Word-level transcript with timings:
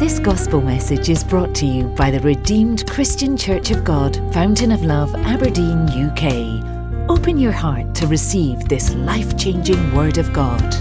This 0.00 0.18
gospel 0.18 0.62
message 0.62 1.10
is 1.10 1.22
brought 1.22 1.54
to 1.56 1.66
you 1.66 1.84
by 1.88 2.10
the 2.10 2.20
Redeemed 2.20 2.88
Christian 2.88 3.36
Church 3.36 3.70
of 3.70 3.84
God, 3.84 4.16
Fountain 4.32 4.72
of 4.72 4.82
Love, 4.82 5.14
Aberdeen, 5.14 5.90
UK. 5.90 7.10
Open 7.10 7.36
your 7.36 7.52
heart 7.52 7.94
to 7.96 8.06
receive 8.06 8.66
this 8.66 8.94
life 8.94 9.36
changing 9.36 9.94
Word 9.94 10.16
of 10.16 10.32
God. 10.32 10.72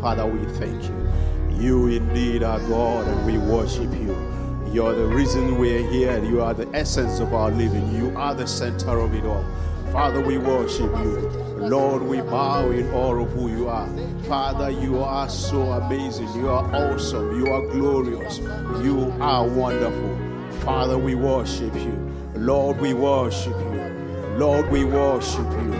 Father, 0.00 0.24
we 0.24 0.42
thank 0.54 0.82
you. 0.82 1.12
You 1.60 1.88
indeed 1.88 2.42
are 2.42 2.60
God, 2.60 3.06
and 3.06 3.26
we 3.26 3.36
worship 3.36 3.92
you. 3.92 4.16
You're 4.72 4.94
the 4.94 5.04
reason 5.04 5.58
we're 5.58 5.86
here. 5.90 6.12
and 6.12 6.26
You 6.26 6.40
are 6.40 6.54
the 6.54 6.68
essence 6.74 7.20
of 7.20 7.34
our 7.34 7.50
living. 7.50 7.94
You 7.94 8.16
are 8.16 8.34
the 8.34 8.46
center 8.46 9.00
of 9.00 9.12
it 9.12 9.26
all. 9.26 9.44
Father, 9.92 10.22
we 10.22 10.38
worship 10.38 10.90
you. 11.00 11.39
Lord, 11.68 12.02
we 12.02 12.22
bow 12.22 12.70
in 12.70 12.90
awe 12.90 13.14
of 13.20 13.32
who 13.32 13.50
you 13.50 13.68
are. 13.68 13.86
Father, 14.22 14.70
you 14.70 15.02
are 15.02 15.28
so 15.28 15.60
amazing. 15.72 16.32
You 16.34 16.48
are 16.48 16.64
awesome. 16.74 17.38
You 17.38 17.52
are 17.52 17.66
glorious. 17.66 18.38
You 18.82 19.14
are 19.20 19.46
wonderful. 19.46 20.18
Father, 20.64 20.96
we 20.96 21.14
worship 21.14 21.74
you. 21.74 22.12
Lord, 22.34 22.80
we 22.80 22.94
worship 22.94 23.52
you. 23.52 23.82
Lord, 24.38 24.70
we 24.70 24.84
worship 24.84 25.50
you. 25.52 25.72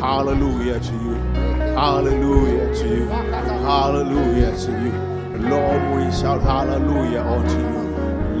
Hallelujah 0.00 0.80
to 0.80 0.92
you. 0.92 1.14
Hallelujah 1.76 2.74
to 2.76 2.88
you. 2.88 3.06
Hallelujah 3.06 4.56
to 4.56 4.72
you. 4.72 5.10
Lord, 5.50 5.82
we 5.94 6.10
shout 6.12 6.40
hallelujah 6.40 7.20
unto 7.20 7.58
you. 7.58 7.80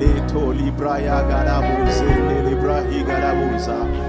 Leto 0.00 0.52
libraya 0.54 1.22
garabuze 1.28 2.04
librahi 2.48 3.04
garabuza. 3.04 3.99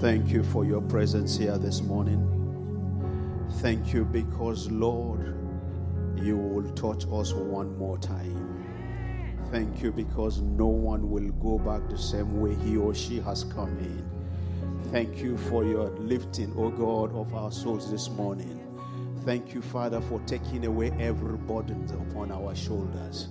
thank 0.00 0.30
you. 0.30 0.42
For 0.42 0.64
your 0.64 0.80
presence 0.80 1.36
here 1.36 1.58
this 1.58 1.82
morning. 1.82 2.26
Thank 3.58 3.92
you 3.92 4.04
because, 4.06 4.70
Lord, 4.70 5.36
you 6.16 6.38
will 6.38 6.70
touch 6.72 7.04
us 7.12 7.34
one 7.34 7.76
more 7.76 7.98
time. 7.98 8.64
Thank 9.50 9.82
you 9.82 9.92
because 9.92 10.40
no 10.40 10.68
one 10.68 11.10
will 11.10 11.30
go 11.32 11.58
back 11.58 11.88
the 11.90 11.98
same 11.98 12.40
way 12.40 12.54
he 12.54 12.78
or 12.78 12.94
she 12.94 13.20
has 13.20 13.44
come 13.44 13.76
in. 13.78 14.10
Thank 14.90 15.18
you 15.18 15.36
for 15.36 15.64
your 15.64 15.90
lifting, 15.98 16.54
O 16.56 16.70
God, 16.70 17.14
of 17.14 17.34
our 17.34 17.52
souls 17.52 17.90
this 17.90 18.08
morning. 18.08 18.56
Thank 19.24 19.52
you, 19.52 19.60
Father, 19.60 20.00
for 20.00 20.18
taking 20.20 20.64
away 20.64 20.92
every 20.98 21.36
burden 21.36 21.84
upon 22.08 22.32
our 22.32 22.54
shoulders. 22.54 23.28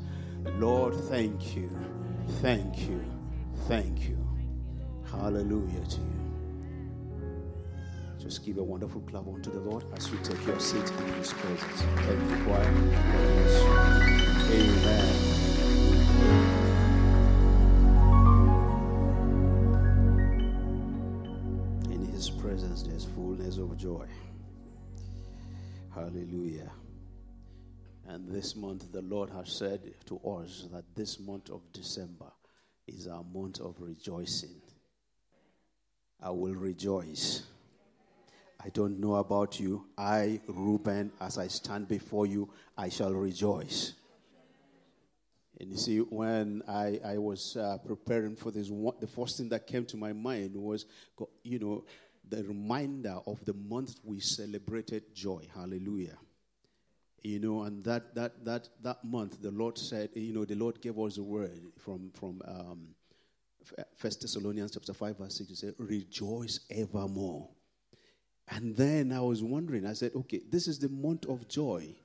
Lord, 0.57 0.93
thank 0.93 1.55
you. 1.55 1.69
Thank 2.41 2.87
you. 2.87 3.03
Thank 3.67 4.07
you. 4.07 4.17
Hallelujah 5.11 5.85
to 5.85 6.01
you. 6.01 6.18
Just 8.19 8.45
give 8.45 8.57
a 8.57 8.63
wonderful 8.63 9.01
clap 9.01 9.25
unto 9.27 9.49
the 9.49 9.59
Lord 9.59 9.85
as 9.95 10.11
you 10.11 10.17
take 10.23 10.45
your 10.45 10.59
seat 10.59 10.91
in 10.91 11.13
His 11.13 11.31
presence. 11.33 11.81
Thank 11.81 12.29
you, 12.29 12.37
choir. 12.45 12.67
Amen. 14.51 15.15
In 21.91 22.05
His 22.11 22.29
presence, 22.29 22.83
there's 22.83 23.05
fullness 23.05 23.57
of 23.57 23.77
joy. 23.77 24.05
Hallelujah. 25.95 26.71
And 28.07 28.27
this 28.27 28.55
month, 28.55 28.91
the 28.91 29.01
Lord 29.01 29.29
has 29.29 29.49
said 29.49 29.93
to 30.07 30.19
us 30.19 30.67
that 30.73 30.83
this 30.95 31.19
month 31.19 31.49
of 31.49 31.61
December 31.71 32.31
is 32.85 33.07
our 33.07 33.23
month 33.23 33.59
of 33.61 33.75
rejoicing. 33.79 34.61
I 36.21 36.31
will 36.31 36.55
rejoice. 36.55 37.43
I 38.61 38.69
don't 38.69 38.99
know 38.99 39.15
about 39.15 39.59
you. 39.59 39.85
I, 39.97 40.41
Reuben, 40.47 41.11
as 41.21 41.37
I 41.37 41.47
stand 41.47 41.87
before 41.87 42.25
you, 42.25 42.49
I 42.77 42.89
shall 42.89 43.13
rejoice. 43.13 43.93
And 45.59 45.71
you 45.71 45.77
see, 45.77 45.99
when 45.99 46.61
I, 46.67 46.99
I 47.05 47.17
was 47.17 47.57
uh, 47.57 47.77
preparing 47.85 48.35
for 48.35 48.51
this, 48.51 48.69
one, 48.69 48.95
the 48.99 49.07
first 49.07 49.37
thing 49.37 49.49
that 49.49 49.67
came 49.67 49.85
to 49.85 49.97
my 49.97 50.13
mind 50.13 50.55
was, 50.55 50.85
you 51.43 51.59
know, 51.59 51.85
the 52.27 52.43
reminder 52.43 53.17
of 53.25 53.43
the 53.45 53.53
month 53.53 53.95
we 54.03 54.19
celebrated 54.19 55.15
joy. 55.15 55.47
Hallelujah. 55.55 56.17
You 57.21 57.39
know, 57.39 57.63
and 57.63 57.83
that 57.83 58.15
that 58.15 58.45
that 58.45 58.69
that 58.81 59.03
month, 59.03 59.41
the 59.41 59.51
Lord 59.51 59.77
said, 59.77 60.11
you 60.13 60.33
know, 60.33 60.45
the 60.45 60.55
Lord 60.55 60.79
gave 60.81 60.97
us 60.97 61.17
a 61.17 61.23
word 61.23 61.59
from 61.77 62.11
from 62.13 62.41
um, 62.47 62.95
First 63.97 64.21
Thessalonians 64.21 64.71
chapter 64.71 64.93
five 64.93 65.17
verse 65.17 65.37
six. 65.37 65.49
He 65.49 65.55
said, 65.55 65.73
"Rejoice 65.77 66.61
evermore." 66.69 67.49
And 68.49 68.75
then 68.75 69.11
I 69.11 69.21
was 69.21 69.43
wondering. 69.43 69.85
I 69.85 69.93
said, 69.93 70.11
"Okay, 70.15 70.41
this 70.49 70.67
is 70.67 70.79
the 70.79 70.89
month 70.89 71.25
of 71.27 71.47
joy," 71.47 71.95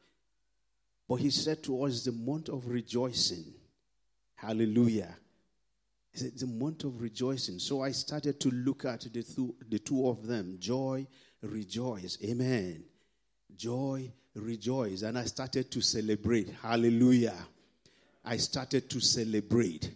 but 1.08 1.16
He 1.16 1.30
said 1.30 1.62
to 1.64 1.82
us, 1.84 2.04
"The 2.04 2.12
month 2.12 2.48
of 2.48 2.66
rejoicing." 2.66 3.54
Hallelujah. 4.34 5.16
It's 6.12 6.42
a 6.42 6.46
month 6.46 6.84
of 6.84 7.00
rejoicing. 7.00 7.58
So 7.58 7.82
I 7.82 7.90
started 7.90 8.38
to 8.40 8.50
look 8.50 8.84
at 8.84 9.00
the 9.12 9.22
two, 9.22 9.54
the 9.68 9.80
two 9.80 10.06
of 10.06 10.26
them 10.26 10.58
joy, 10.60 11.06
rejoice. 11.42 12.18
Amen. 12.22 12.84
Joy, 13.56 14.12
rejoice. 14.34 15.02
And 15.02 15.18
I 15.18 15.24
started 15.24 15.70
to 15.72 15.80
celebrate. 15.80 16.50
Hallelujah. 16.62 17.36
I 18.24 18.36
started 18.36 18.88
to 18.90 19.00
celebrate. 19.00 19.90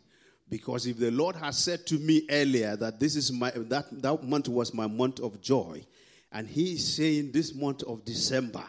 Because 0.50 0.86
if 0.86 0.98
the 0.98 1.10
Lord 1.10 1.36
has 1.36 1.58
said 1.58 1.86
to 1.86 1.98
me 1.98 2.26
earlier 2.30 2.74
that 2.76 2.98
this 2.98 3.14
is 3.14 3.30
my 3.30 3.50
that, 3.50 3.86
that 4.02 4.24
month 4.24 4.48
was 4.48 4.74
my 4.74 4.86
month 4.86 5.20
of 5.20 5.40
joy, 5.40 5.84
and 6.32 6.46
He 6.46 6.74
is 6.74 6.96
saying 6.96 7.32
this 7.32 7.54
month 7.54 7.82
of 7.84 8.04
December 8.04 8.64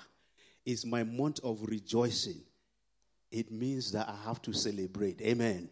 is 0.65 0.85
my 0.85 1.03
month 1.03 1.39
of 1.43 1.61
rejoicing, 1.63 2.41
it 3.31 3.51
means 3.51 3.91
that 3.91 4.07
I 4.07 4.15
have 4.25 4.41
to 4.43 4.53
celebrate. 4.53 5.21
Amen 5.21 5.69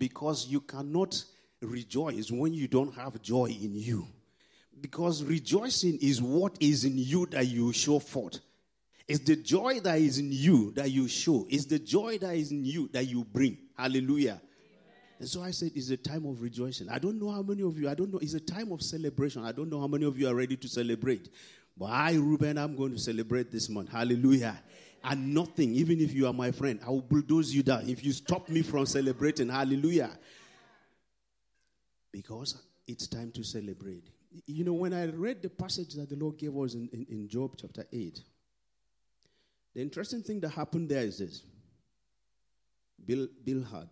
because 0.00 0.48
you 0.48 0.60
cannot 0.62 1.22
rejoice 1.60 2.32
when 2.32 2.54
you 2.54 2.66
don't 2.66 2.92
have 2.94 3.22
joy 3.22 3.44
in 3.46 3.76
you. 3.76 4.08
Because 4.80 5.22
rejoicing 5.22 5.98
is 6.00 6.22
what 6.22 6.56
is 6.58 6.84
in 6.86 6.96
you 6.96 7.26
that 7.26 7.46
you 7.46 7.72
show 7.72 7.98
forth. 7.98 8.40
It's 9.06 9.20
the 9.20 9.36
joy 9.36 9.80
that 9.80 9.98
is 9.98 10.18
in 10.18 10.32
you 10.32 10.72
that 10.72 10.90
you 10.90 11.06
show. 11.06 11.46
It's 11.50 11.66
the 11.66 11.78
joy 11.78 12.16
that 12.18 12.34
is 12.34 12.50
in 12.50 12.64
you 12.64 12.88
that 12.92 13.06
you 13.06 13.24
bring. 13.24 13.58
Hallelujah. 13.76 14.40
And 15.20 15.28
so 15.28 15.42
I 15.42 15.52
said, 15.52 15.72
it's 15.74 15.90
a 15.90 15.96
time 15.96 16.26
of 16.26 16.42
rejoicing. 16.42 16.88
I 16.88 16.98
don't 16.98 17.20
know 17.20 17.30
how 17.30 17.42
many 17.42 17.62
of 17.62 17.78
you, 17.78 17.88
I 17.88 17.94
don't 17.94 18.12
know, 18.12 18.18
it's 18.18 18.34
a 18.34 18.40
time 18.40 18.72
of 18.72 18.82
celebration. 18.82 19.44
I 19.44 19.52
don't 19.52 19.70
know 19.70 19.78
how 19.78 19.86
many 19.86 20.06
of 20.06 20.18
you 20.18 20.26
are 20.28 20.34
ready 20.34 20.56
to 20.56 20.68
celebrate. 20.68 21.28
But 21.78 21.86
I, 21.86 22.14
Reuben, 22.14 22.58
I'm 22.58 22.74
going 22.74 22.92
to 22.92 22.98
celebrate 22.98 23.52
this 23.52 23.68
month. 23.68 23.90
Hallelujah 23.90 24.60
and 25.04 25.34
nothing, 25.34 25.74
even 25.74 26.00
if 26.00 26.12
you 26.12 26.26
are 26.26 26.32
my 26.32 26.50
friend, 26.50 26.80
I 26.86 26.90
will 26.90 27.02
bulldoze 27.02 27.54
you 27.54 27.62
down 27.62 27.88
if 27.88 28.04
you 28.04 28.12
stop 28.12 28.48
me 28.48 28.62
from 28.62 28.86
celebrating. 28.86 29.48
Hallelujah. 29.48 30.10
Because 32.12 32.62
it's 32.86 33.06
time 33.06 33.30
to 33.32 33.42
celebrate. 33.42 34.10
You 34.46 34.64
know, 34.64 34.74
when 34.74 34.92
I 34.92 35.06
read 35.06 35.42
the 35.42 35.48
passage 35.48 35.94
that 35.94 36.08
the 36.08 36.16
Lord 36.16 36.38
gave 36.38 36.56
us 36.56 36.74
in, 36.74 36.88
in, 36.92 37.06
in 37.10 37.28
Job 37.28 37.52
chapter 37.56 37.86
8, 37.90 38.20
the 39.74 39.80
interesting 39.80 40.22
thing 40.22 40.40
that 40.40 40.50
happened 40.50 40.88
there 40.88 41.02
is 41.02 41.18
this 41.18 41.42
Bill, 43.04 43.28
Bildad, 43.44 43.88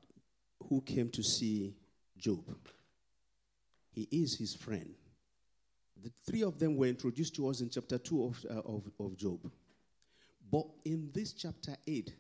who 0.69 0.81
came 0.83 1.11
to 1.11 1.23
see 1.23 1.75
Job, 2.17 2.45
he 3.91 4.09
is 4.11 4.37
his 4.37 4.55
friend. 4.55 4.95
The 6.03 6.11
three 6.27 6.43
of 6.43 6.59
them 6.59 6.77
were 6.77 6.87
introduced 6.87 7.35
to 7.37 7.49
us 7.49 7.61
in 7.61 7.71
chapter 7.71 7.99
2 7.99 8.25
of, 8.25 8.47
uh, 8.49 8.61
of, 8.61 8.91
of 9.01 9.17
Job. 9.17 9.51
But 10.51 10.67
in 10.85 11.11
this 11.13 11.33
chapter 11.33 11.77
8, 11.87 12.13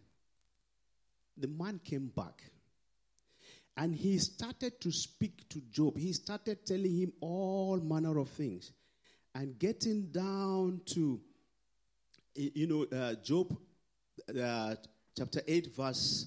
the 1.36 1.46
man 1.46 1.80
came 1.84 2.08
back 2.08 2.42
and 3.76 3.94
he 3.94 4.18
started 4.18 4.80
to 4.80 4.90
speak 4.90 5.48
to 5.50 5.60
Job. 5.70 5.96
He 5.96 6.12
started 6.12 6.66
telling 6.66 6.96
him 6.96 7.12
all 7.20 7.78
manner 7.78 8.18
of 8.18 8.28
things 8.30 8.72
and 9.34 9.56
getting 9.58 10.06
down 10.06 10.80
to, 10.94 11.20
you 12.34 12.66
know, 12.66 12.98
uh, 12.98 13.14
Job 13.22 13.56
uh, 14.28 14.74
chapter 15.16 15.40
8, 15.46 15.76
verse, 15.76 16.26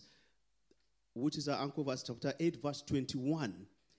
which 1.13 1.37
is 1.37 1.47
our 1.47 1.59
uncle 1.59 1.83
verse, 1.83 2.03
chapter 2.03 2.33
8, 2.39 2.61
verse 2.61 2.81
21. 2.83 3.53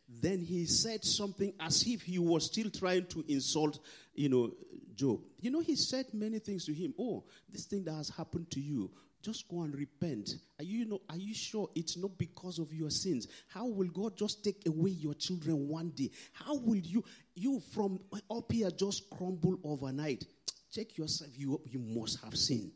Then 0.08 0.40
he 0.40 0.66
said 0.66 1.04
something 1.04 1.54
as 1.60 1.86
if 1.86 2.02
he 2.02 2.18
was 2.18 2.46
still 2.46 2.70
trying 2.70 3.06
to 3.06 3.24
insult, 3.28 3.78
you 4.14 4.28
know, 4.28 4.52
Job, 4.94 5.20
you 5.40 5.50
know, 5.50 5.60
he 5.60 5.74
said 5.74 6.06
many 6.12 6.38
things 6.38 6.66
to 6.66 6.74
him. 6.74 6.92
Oh, 6.98 7.24
this 7.50 7.64
thing 7.64 7.84
that 7.84 7.94
has 7.94 8.10
happened 8.10 8.50
to 8.50 8.60
you, 8.60 8.90
just 9.22 9.48
go 9.48 9.62
and 9.62 9.74
repent. 9.74 10.30
Are 10.58 10.64
you, 10.64 10.80
you 10.80 10.84
know, 10.84 11.00
are 11.08 11.16
you 11.16 11.32
sure 11.32 11.70
it's 11.74 11.96
not 11.96 12.18
because 12.18 12.58
of 12.58 12.72
your 12.74 12.90
sins? 12.90 13.28
How 13.48 13.66
will 13.66 13.88
God 13.88 14.16
just 14.16 14.44
take 14.44 14.66
away 14.66 14.90
your 14.90 15.14
children 15.14 15.68
one 15.68 15.90
day? 15.90 16.10
How 16.32 16.56
will 16.56 16.76
you, 16.76 17.04
you 17.34 17.60
from 17.72 18.00
up 18.30 18.52
here 18.52 18.70
just 18.70 19.08
crumble 19.10 19.58
overnight? 19.64 20.26
Check 20.72 20.98
yourself. 20.98 21.30
You, 21.36 21.60
you 21.66 21.78
must 21.78 22.22
have 22.22 22.36
sinned. 22.36 22.72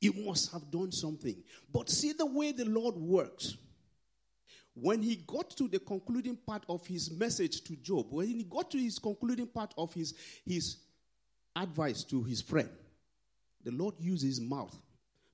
You 0.00 0.12
must 0.12 0.52
have 0.52 0.70
done 0.70 0.92
something. 0.92 1.36
But 1.72 1.88
see 1.88 2.12
the 2.12 2.26
way 2.26 2.52
the 2.52 2.64
Lord 2.64 2.96
works. 2.96 3.56
When 4.74 5.02
he 5.02 5.16
got 5.16 5.50
to 5.56 5.68
the 5.68 5.78
concluding 5.78 6.36
part 6.36 6.64
of 6.68 6.86
his 6.86 7.10
message 7.10 7.62
to 7.64 7.76
Job, 7.76 8.08
when 8.10 8.28
he 8.28 8.44
got 8.44 8.70
to 8.72 8.78
his 8.78 8.98
concluding 8.98 9.46
part 9.46 9.72
of 9.78 9.94
his, 9.94 10.14
his 10.44 10.76
advice 11.54 12.04
to 12.04 12.22
his 12.22 12.42
friend, 12.42 12.68
the 13.64 13.70
Lord 13.70 13.94
used 13.98 14.22
his 14.22 14.38
mouth 14.38 14.76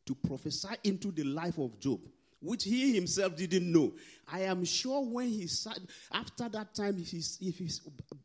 to 0.06 0.14
prophesy 0.14 0.74
into 0.84 1.10
the 1.10 1.24
life 1.24 1.58
of 1.58 1.78
Job, 1.80 2.00
which 2.40 2.64
he 2.64 2.94
himself 2.94 3.34
didn't 3.36 3.70
know. 3.70 3.92
I 4.28 4.42
am 4.42 4.64
sure 4.64 5.04
when 5.04 5.28
he 5.28 5.48
sat, 5.48 5.78
after 6.12 6.48
that 6.48 6.74
time, 6.74 6.98
if 7.00 7.10
he's, 7.10 7.38
if 7.40 7.58
he's, 7.58 7.80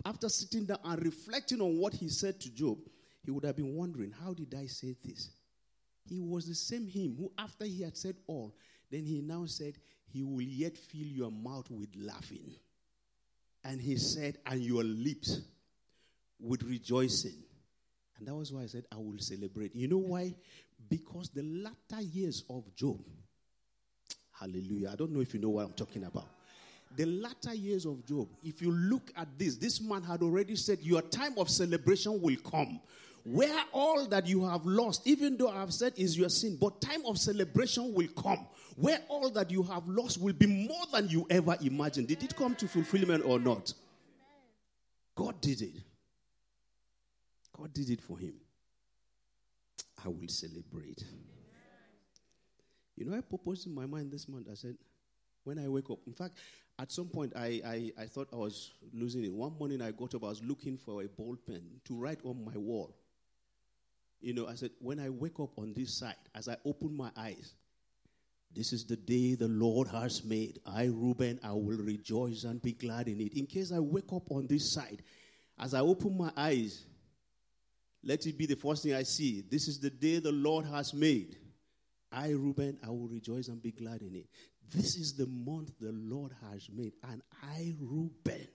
after 0.06 0.30
sitting 0.30 0.66
down 0.66 0.80
and 0.84 1.04
reflecting 1.04 1.62
on 1.62 1.80
what 1.80 1.94
he 1.94 2.10
said 2.10 2.40
to 2.42 2.52
Job, 2.52 2.78
he 3.24 3.32
would 3.32 3.44
have 3.44 3.56
been 3.56 3.76
wondering, 3.76 4.14
how 4.24 4.34
did 4.34 4.54
I 4.54 4.68
say 4.68 4.96
this? 5.04 5.32
He 6.08 6.20
was 6.20 6.48
the 6.48 6.56
same 6.56 6.88
him 6.88 7.16
who, 7.18 7.32
after 7.38 7.66
he 7.66 7.84
had 7.84 7.98
said 7.98 8.16
all, 8.28 8.56
then 8.90 9.06
he 9.06 9.22
now 9.22 9.46
said, 9.46 9.74
He 10.12 10.24
will 10.24 10.42
yet 10.42 10.78
fill 10.78 11.08
your 11.08 11.32
mouth 11.32 11.70
with 11.70 11.90
laughing. 11.98 12.56
And 13.64 13.82
he 13.82 13.98
said, 13.98 14.38
And 14.46 14.62
your 14.62 14.84
lips 14.84 15.42
with 16.40 16.64
rejoicing. 16.64 17.44
And 18.18 18.28
that 18.28 18.36
was 18.36 18.52
why 18.52 18.64
I 18.64 18.68
said, 18.68 18.86
I 18.92 18.96
will 18.96 19.20
celebrate. 19.20 19.76
You 19.76 19.88
know 19.88 19.98
why? 19.98 20.34
Because 20.90 21.30
the 21.30 21.44
latter 21.44 22.02
years 22.02 22.44
of 22.50 22.64
Job, 22.76 23.00
hallelujah, 24.32 24.92
I 24.92 24.96
don't 24.96 25.12
know 25.12 25.22
if 25.22 25.34
you 25.34 25.40
know 25.40 25.50
what 25.50 25.66
I'm 25.66 25.74
talking 25.74 26.04
about. 26.04 26.28
The 26.96 27.06
latter 27.06 27.54
years 27.54 27.86
of 27.86 28.06
Job, 28.06 28.30
if 28.44 28.62
you 28.62 28.72
look 28.72 29.12
at 29.16 29.28
this, 29.38 29.58
this 29.58 29.82
man 29.82 30.02
had 30.04 30.22
already 30.22 30.56
said, 30.56 30.80
Your 30.82 31.02
time 31.02 31.38
of 31.38 31.50
celebration 31.50 32.22
will 32.22 32.38
come 32.38 32.80
where 33.30 33.62
all 33.74 34.06
that 34.08 34.26
you 34.26 34.46
have 34.46 34.66
lost, 34.66 35.06
even 35.06 35.36
though 35.36 35.50
I 35.50 35.60
have 35.60 35.74
said 35.74 35.92
is 35.98 36.18
your 36.18 36.30
sin, 36.30 36.58
but 36.62 36.80
time 36.80 37.02
of 37.06 37.18
celebration 37.18 37.94
will 37.94 38.08
come, 38.16 38.48
where 38.78 39.02
all 39.10 39.30
that 39.32 39.52
you 39.52 39.64
have 39.64 39.86
lost 39.86 40.22
will 40.22 40.32
be 40.34 40.48
more 40.48 40.86
than 40.94 41.10
you 41.10 41.28
ever 41.30 41.58
imagined. 41.62 42.08
Did 42.08 42.24
it 42.24 42.38
come 42.38 42.56
to 42.56 42.70
fulfillment 42.70 43.26
or 43.26 43.38
not? 43.38 43.74
God 45.14 45.42
did 45.42 45.62
it. 45.62 45.74
God 47.58 47.74
did 47.74 47.90
it 47.90 48.00
for 48.00 48.18
him. 48.18 48.36
I 50.06 50.08
will 50.08 50.30
celebrate. 50.30 51.04
You 52.96 53.06
know, 53.06 53.18
I 53.18 53.20
proposed 53.20 53.68
in 53.68 53.76
my 53.76 53.88
mind 53.88 54.10
this 54.10 54.30
month. 54.30 54.48
I 54.50 54.56
said, 54.56 54.78
when 55.44 55.60
I 55.60 55.68
wake 55.68 55.90
up, 55.90 56.00
in 56.08 56.14
fact, 56.14 56.36
at 56.80 56.94
some 56.94 57.08
point 57.08 57.34
I, 57.36 57.62
I, 57.66 57.92
I 58.04 58.06
thought 58.06 58.30
I 58.32 58.38
was 58.38 58.72
losing 58.94 59.26
it. 59.26 59.34
One 59.34 59.58
morning 59.60 59.82
I 59.82 59.92
got 59.92 60.16
up, 60.16 60.24
I 60.24 60.28
was 60.28 60.42
looking 60.44 60.78
for 60.78 61.02
a 61.02 61.10
ball 61.10 61.36
pen 61.46 61.62
to 61.86 62.00
write 62.00 62.20
on 62.24 62.46
my 62.46 62.58
wall. 62.58 62.96
You 64.20 64.34
know, 64.34 64.48
I 64.48 64.56
said, 64.56 64.72
when 64.80 65.00
I 65.00 65.10
wake 65.10 65.40
up 65.40 65.58
on 65.58 65.74
this 65.76 66.00
side, 66.00 66.16
as 66.34 66.48
I 66.48 66.58
open 66.66 66.96
my 66.96 67.12
eyes, 67.16 67.54
this 68.54 68.74
is 68.74 68.86
the 68.86 68.96
day 68.96 69.36
the 69.36 69.48
Lord 69.48 69.88
has 69.90 70.24
made. 70.24 70.60
I, 70.66 70.86
Reuben, 70.86 71.40
I 71.44 71.52
will 71.52 71.78
rejoice 71.78 72.44
and 72.44 72.62
be 72.62 72.74
glad 72.74 73.08
in 73.08 73.22
it. 73.22 73.38
In 73.38 73.46
case 73.46 73.72
I 73.72 73.80
wake 73.80 74.12
up 74.12 74.32
on 74.32 74.48
this 74.48 74.74
side, 74.74 75.04
as 75.60 75.74
I 75.74 75.82
open 75.82 76.18
my 76.18 76.32
eyes, 76.36 76.86
let 78.04 78.26
it 78.26 78.38
be 78.38 78.46
the 78.46 78.56
first 78.56 78.84
thing 78.84 78.94
I 78.94 79.04
see. 79.04 79.44
This 79.50 79.68
is 79.68 79.80
the 79.80 79.90
day 79.90 80.20
the 80.20 80.32
Lord 80.32 80.66
has 80.66 80.94
made. 80.94 81.38
I, 82.12 82.30
Reuben, 82.30 82.80
I 82.84 82.90
will 82.90 83.08
rejoice 83.08 83.48
and 83.48 83.62
be 83.62 83.72
glad 83.72 84.02
in 84.02 84.16
it. 84.16 84.28
This 84.74 84.96
is 84.96 85.14
the 85.14 85.28
month 85.28 85.72
the 85.80 85.92
Lord 85.92 86.32
has 86.50 86.68
made. 86.74 86.94
And 87.10 87.22
I, 87.44 87.74
Reuben, 87.80 88.48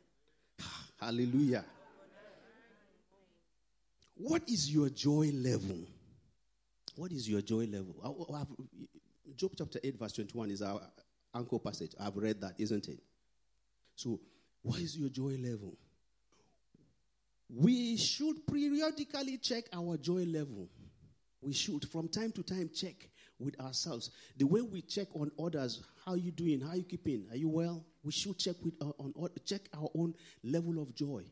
hallelujah. 1.00 1.64
What 4.22 4.48
is 4.48 4.72
your 4.72 4.88
joy 4.88 5.32
level? 5.34 5.80
What 6.94 7.10
is 7.10 7.28
your 7.28 7.40
joy 7.40 7.66
level? 7.66 7.96
Job 9.34 9.50
chapter 9.58 9.80
8, 9.82 9.98
verse 9.98 10.12
21 10.12 10.50
is 10.52 10.62
our 10.62 10.80
anchor 11.34 11.58
passage. 11.58 11.96
I've 11.98 12.16
read 12.16 12.40
that, 12.40 12.54
isn't 12.56 12.86
it? 12.86 13.00
So, 13.96 14.20
what 14.62 14.78
is 14.78 14.96
your 14.96 15.08
joy 15.08 15.36
level? 15.42 15.76
We 17.50 17.96
should 17.96 18.46
periodically 18.46 19.38
check 19.38 19.64
our 19.72 19.96
joy 19.96 20.24
level. 20.24 20.68
We 21.40 21.52
should, 21.52 21.88
from 21.88 22.06
time 22.06 22.30
to 22.32 22.44
time, 22.44 22.70
check 22.72 23.08
with 23.40 23.60
ourselves. 23.60 24.12
The 24.36 24.44
way 24.46 24.60
we 24.60 24.82
check 24.82 25.08
on 25.14 25.32
others, 25.36 25.82
how 26.06 26.14
you 26.14 26.30
doing? 26.30 26.60
How 26.60 26.74
you 26.74 26.84
keeping? 26.84 27.26
Are 27.32 27.36
you 27.36 27.48
well? 27.48 27.84
We 28.04 28.12
should 28.12 28.38
check 28.38 28.54
with 28.62 28.74
uh, 28.80 28.92
on 28.98 29.30
check 29.44 29.62
our 29.74 29.90
own 29.96 30.14
level 30.44 30.80
of 30.80 30.94
joy. 30.94 31.24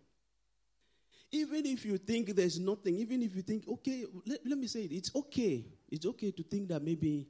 Even 1.33 1.65
if 1.67 1.85
you 1.85 1.97
think 1.97 2.35
there's 2.35 2.59
nothing, 2.59 2.97
even 2.97 3.23
if 3.23 3.37
you 3.37 3.43
think, 3.43 3.67
okay, 3.69 4.05
let, 4.27 4.41
let 4.45 4.59
me 4.59 4.67
say 4.67 4.81
it, 4.81 4.93
it's 4.93 5.15
okay. 5.15 5.65
It's 5.89 6.05
okay 6.07 6.33
to 6.33 6.43
think 6.43 6.69
that 6.69 6.83
maybe 6.83 7.29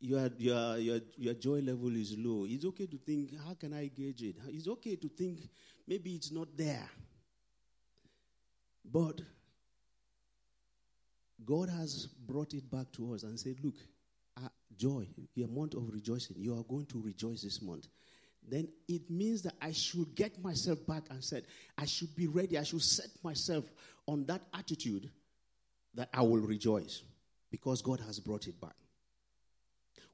your, 0.00 0.30
your, 0.38 0.78
your, 0.78 1.00
your 1.16 1.34
joy 1.34 1.60
level 1.60 1.94
is 1.94 2.16
low. 2.16 2.46
It's 2.48 2.64
okay 2.64 2.86
to 2.86 2.96
think, 2.96 3.32
how 3.46 3.54
can 3.54 3.74
I 3.74 3.86
gauge 3.86 4.22
it? 4.22 4.36
It's 4.48 4.68
okay 4.68 4.96
to 4.96 5.08
think 5.08 5.40
maybe 5.86 6.14
it's 6.14 6.32
not 6.32 6.48
there. 6.56 6.88
But 8.84 9.20
God 11.44 11.68
has 11.68 12.06
brought 12.06 12.54
it 12.54 12.70
back 12.70 12.90
to 12.92 13.12
us 13.14 13.24
and 13.24 13.38
said, 13.38 13.56
look, 13.62 13.74
uh, 14.38 14.48
joy, 14.76 15.06
your 15.34 15.48
month 15.48 15.74
of 15.74 15.90
rejoicing, 15.92 16.36
you 16.38 16.58
are 16.58 16.64
going 16.64 16.86
to 16.86 17.02
rejoice 17.02 17.42
this 17.42 17.60
month 17.60 17.88
then 18.48 18.68
it 18.88 19.10
means 19.10 19.42
that 19.42 19.54
I 19.60 19.72
should 19.72 20.14
get 20.14 20.42
myself 20.42 20.86
back 20.86 21.04
and 21.10 21.22
said, 21.22 21.44
I 21.78 21.86
should 21.86 22.14
be 22.14 22.26
ready. 22.26 22.58
I 22.58 22.62
should 22.62 22.82
set 22.82 23.08
myself 23.22 23.64
on 24.06 24.24
that 24.26 24.42
attitude 24.52 25.10
that 25.94 26.08
I 26.12 26.22
will 26.22 26.40
rejoice 26.40 27.02
because 27.50 27.80
God 27.80 28.00
has 28.00 28.20
brought 28.20 28.46
it 28.46 28.60
back. 28.60 28.74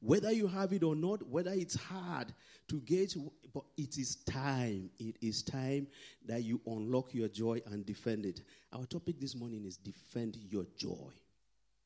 Whether 0.03 0.33
you 0.33 0.47
have 0.47 0.73
it 0.73 0.83
or 0.83 0.97
not, 0.97 1.27
whether 1.29 1.53
it's 1.53 1.75
hard 1.75 2.33
to 2.69 2.81
get, 2.81 3.15
but 3.53 3.65
it 3.77 3.99
is 3.99 4.17
time. 4.25 4.91
It 4.99 5.17
is 5.21 5.43
time 5.43 5.89
that 6.27 6.43
you 6.43 6.61
unlock 6.67 7.13
your 7.13 7.29
joy 7.29 7.61
and 7.67 7.85
defend 7.85 8.25
it. 8.25 8.41
Our 8.73 8.87
topic 8.87 9.21
this 9.21 9.35
morning 9.35 9.65
is 9.67 9.77
defend 9.77 10.39
your 10.49 10.65
joy. 10.77 11.13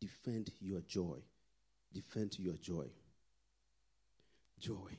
Defend 0.00 0.50
your 0.60 0.80
joy. 0.82 1.18
Defend 1.92 2.38
your 2.38 2.54
joy. 2.54 2.86
Joy. 4.60 4.96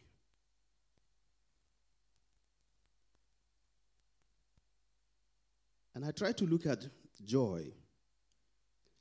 And 5.95 6.03
I 6.05 6.11
try 6.11 6.33
to 6.33 6.45
look 6.45 6.65
at 6.65 6.85
joy. 7.23 7.63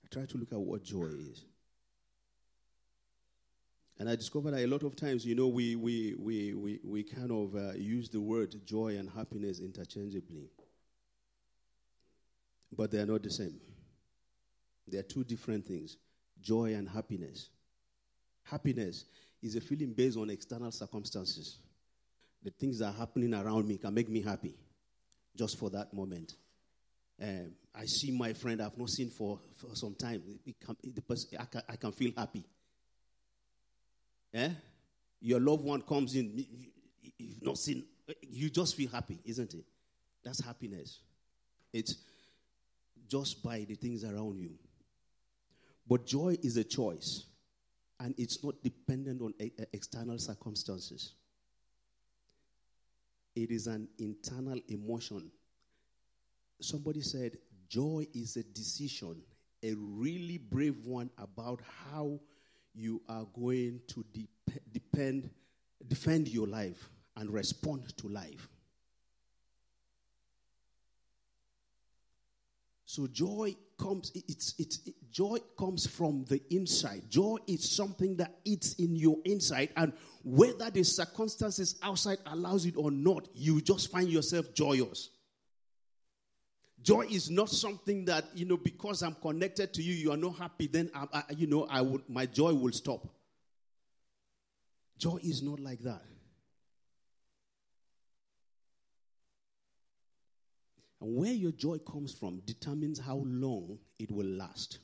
I 0.04 0.06
try 0.14 0.26
to 0.26 0.38
look 0.38 0.52
at 0.52 0.60
what 0.60 0.84
joy 0.84 1.06
is. 1.06 1.44
And 3.98 4.08
I 4.08 4.16
discovered 4.16 4.52
that 4.52 4.64
a 4.64 4.66
lot 4.66 4.82
of 4.82 4.96
times, 4.96 5.24
you 5.24 5.34
know, 5.34 5.48
we, 5.48 5.76
we, 5.76 6.14
we, 6.18 6.54
we, 6.54 6.80
we 6.84 7.02
kind 7.02 7.30
of 7.30 7.54
uh, 7.54 7.72
use 7.74 8.08
the 8.08 8.20
word 8.20 8.54
joy 8.64 8.96
and 8.96 9.08
happiness 9.08 9.60
interchangeably. 9.60 10.50
But 12.76 12.90
they 12.90 12.98
are 12.98 13.06
not 13.06 13.22
the 13.22 13.30
same. 13.30 13.60
They 14.86 14.98
are 14.98 15.02
two 15.02 15.24
different 15.24 15.66
things 15.66 15.96
joy 16.40 16.74
and 16.74 16.88
happiness. 16.88 17.50
Happiness 18.42 19.06
is 19.42 19.56
a 19.56 19.60
feeling 19.60 19.92
based 19.92 20.18
on 20.18 20.28
external 20.28 20.70
circumstances. 20.70 21.58
The 22.42 22.50
things 22.50 22.80
that 22.80 22.86
are 22.86 22.98
happening 22.98 23.32
around 23.32 23.66
me 23.66 23.78
can 23.78 23.94
make 23.94 24.08
me 24.08 24.20
happy 24.20 24.54
just 25.36 25.58
for 25.58 25.70
that 25.70 25.94
moment. 25.94 26.34
Um, 27.22 27.52
I 27.74 27.86
see 27.86 28.10
my 28.10 28.32
friend 28.32 28.60
I've 28.60 28.76
not 28.76 28.90
seen 28.90 29.10
for, 29.10 29.40
for 29.56 29.74
some 29.74 29.94
time. 29.94 30.22
The 30.82 31.00
person, 31.00 31.38
I, 31.38 31.44
can, 31.44 31.62
I 31.68 31.76
can 31.76 31.92
feel 31.92 32.12
happy. 32.16 32.44
Yeah? 34.32 34.50
Your 35.20 35.40
loved 35.40 35.64
one 35.64 35.82
comes 35.82 36.14
in, 36.14 36.46
you've 37.18 37.42
not 37.42 37.56
seen, 37.56 37.84
you 38.20 38.50
just 38.50 38.76
feel 38.76 38.90
happy, 38.90 39.18
isn't 39.24 39.54
it? 39.54 39.64
That's 40.24 40.44
happiness. 40.44 41.00
It's 41.72 41.96
just 43.08 43.42
by 43.42 43.64
the 43.68 43.74
things 43.74 44.04
around 44.04 44.38
you. 44.38 44.50
But 45.86 46.06
joy 46.06 46.36
is 46.42 46.56
a 46.56 46.64
choice, 46.64 47.26
and 48.00 48.14
it's 48.18 48.42
not 48.42 48.54
dependent 48.62 49.20
on 49.20 49.34
eh, 49.38 49.50
eh, 49.58 49.64
external 49.72 50.18
circumstances. 50.18 51.14
It 53.34 53.50
is 53.50 53.66
an 53.66 53.88
internal 53.98 54.60
emotion 54.68 55.30
Somebody 56.64 57.02
said, 57.02 57.36
Joy 57.68 58.06
is 58.14 58.36
a 58.36 58.42
decision, 58.42 59.20
a 59.62 59.74
really 59.74 60.38
brave 60.38 60.86
one 60.86 61.10
about 61.18 61.60
how 61.90 62.20
you 62.74 63.02
are 63.08 63.26
going 63.38 63.80
to 63.88 64.04
dep- 64.12 64.62
depend, 64.72 65.28
defend 65.86 66.28
your 66.28 66.46
life 66.46 66.88
and 67.16 67.30
respond 67.30 67.96
to 67.98 68.08
life. 68.08 68.48
So 72.86 73.08
joy 73.08 73.56
comes 73.76 74.12
it's 74.14 74.54
it's 74.58 74.86
it, 74.86 74.94
joy 75.10 75.38
comes 75.58 75.86
from 75.86 76.24
the 76.28 76.40
inside. 76.50 77.02
Joy 77.10 77.38
is 77.46 77.68
something 77.68 78.16
that 78.16 78.36
eats 78.44 78.74
in 78.74 78.94
your 78.94 79.16
inside 79.24 79.70
and 79.76 79.92
whether 80.22 80.70
the 80.70 80.84
circumstances 80.84 81.76
outside 81.82 82.18
allows 82.26 82.66
it 82.66 82.76
or 82.76 82.90
not, 82.90 83.28
you 83.34 83.60
just 83.60 83.90
find 83.90 84.08
yourself 84.08 84.54
joyous. 84.54 85.10
Joy 86.84 87.06
is 87.10 87.30
not 87.30 87.48
something 87.48 88.04
that, 88.04 88.26
you 88.34 88.44
know, 88.44 88.58
because 88.58 89.02
I'm 89.02 89.14
connected 89.14 89.72
to 89.72 89.82
you, 89.82 89.94
you 89.94 90.12
are 90.12 90.18
not 90.18 90.36
happy, 90.36 90.66
then, 90.66 90.90
I, 90.94 91.06
I, 91.14 91.22
you 91.30 91.46
know, 91.46 91.66
I 91.70 91.80
would, 91.80 92.02
my 92.10 92.26
joy 92.26 92.52
will 92.52 92.72
stop. 92.72 93.08
Joy 94.98 95.18
is 95.22 95.42
not 95.42 95.60
like 95.60 95.80
that. 95.80 96.02
And 101.00 101.16
where 101.16 101.32
your 101.32 101.52
joy 101.52 101.78
comes 101.78 102.12
from 102.12 102.42
determines 102.44 102.98
how 102.98 103.22
long 103.24 103.78
it 103.98 104.10
will 104.10 104.26
last. 104.26 104.78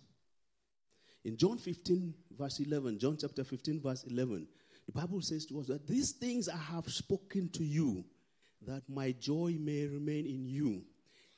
In 1.27 1.37
John 1.37 1.59
15, 1.59 2.15
verse 2.39 2.61
11, 2.61 2.99
John 2.99 3.19
chapter 3.21 3.45
15, 3.45 3.79
verse 3.79 4.05
11, 4.05 4.49
the 4.87 4.93
Bible 4.93 5.21
says 5.21 5.45
to 5.47 5.61
us 5.61 5.67
that 5.67 5.87
these 5.87 6.13
things 6.13 6.49
I 6.49 6.57
have 6.57 6.91
spoken 6.91 7.51
to 7.51 7.63
you, 7.63 8.07
that 8.67 8.85
my 8.89 9.13
joy 9.13 9.59
may 9.61 9.87
remain 9.87 10.25
in 10.25 10.47
you 10.47 10.83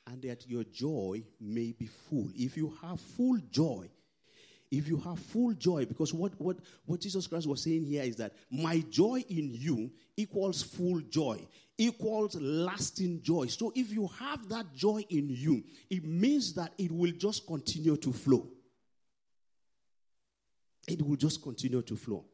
and 0.07 0.21
that 0.23 0.47
your 0.47 0.63
joy 0.65 1.23
may 1.39 1.71
be 1.71 1.85
full. 1.85 2.29
If 2.35 2.57
you 2.57 2.73
have 2.81 2.99
full 2.99 3.39
joy, 3.51 3.89
if 4.71 4.87
you 4.87 4.97
have 4.97 5.19
full 5.19 5.53
joy, 5.53 5.85
because 5.85 6.13
what, 6.13 6.33
what, 6.39 6.57
what 6.85 6.99
Jesus 6.99 7.27
Christ 7.27 7.47
was 7.47 7.61
saying 7.61 7.85
here 7.85 8.03
is 8.03 8.15
that 8.15 8.33
my 8.49 8.83
joy 8.89 9.23
in 9.29 9.51
you 9.53 9.91
equals 10.17 10.63
full 10.63 10.99
joy, 11.01 11.45
equals 11.77 12.35
lasting 12.35 13.21
joy. 13.21 13.47
So 13.47 13.71
if 13.75 13.91
you 13.91 14.09
have 14.19 14.49
that 14.49 14.73
joy 14.73 15.05
in 15.09 15.29
you, 15.29 15.63
it 15.89 16.03
means 16.03 16.53
that 16.55 16.73
it 16.77 16.91
will 16.91 17.11
just 17.11 17.45
continue 17.45 17.97
to 17.97 18.11
flow. 18.11 18.47
It 20.87 21.01
will 21.01 21.17
just 21.17 21.41
continue 21.41 21.81
to 21.83 21.95
flow. 21.95 22.25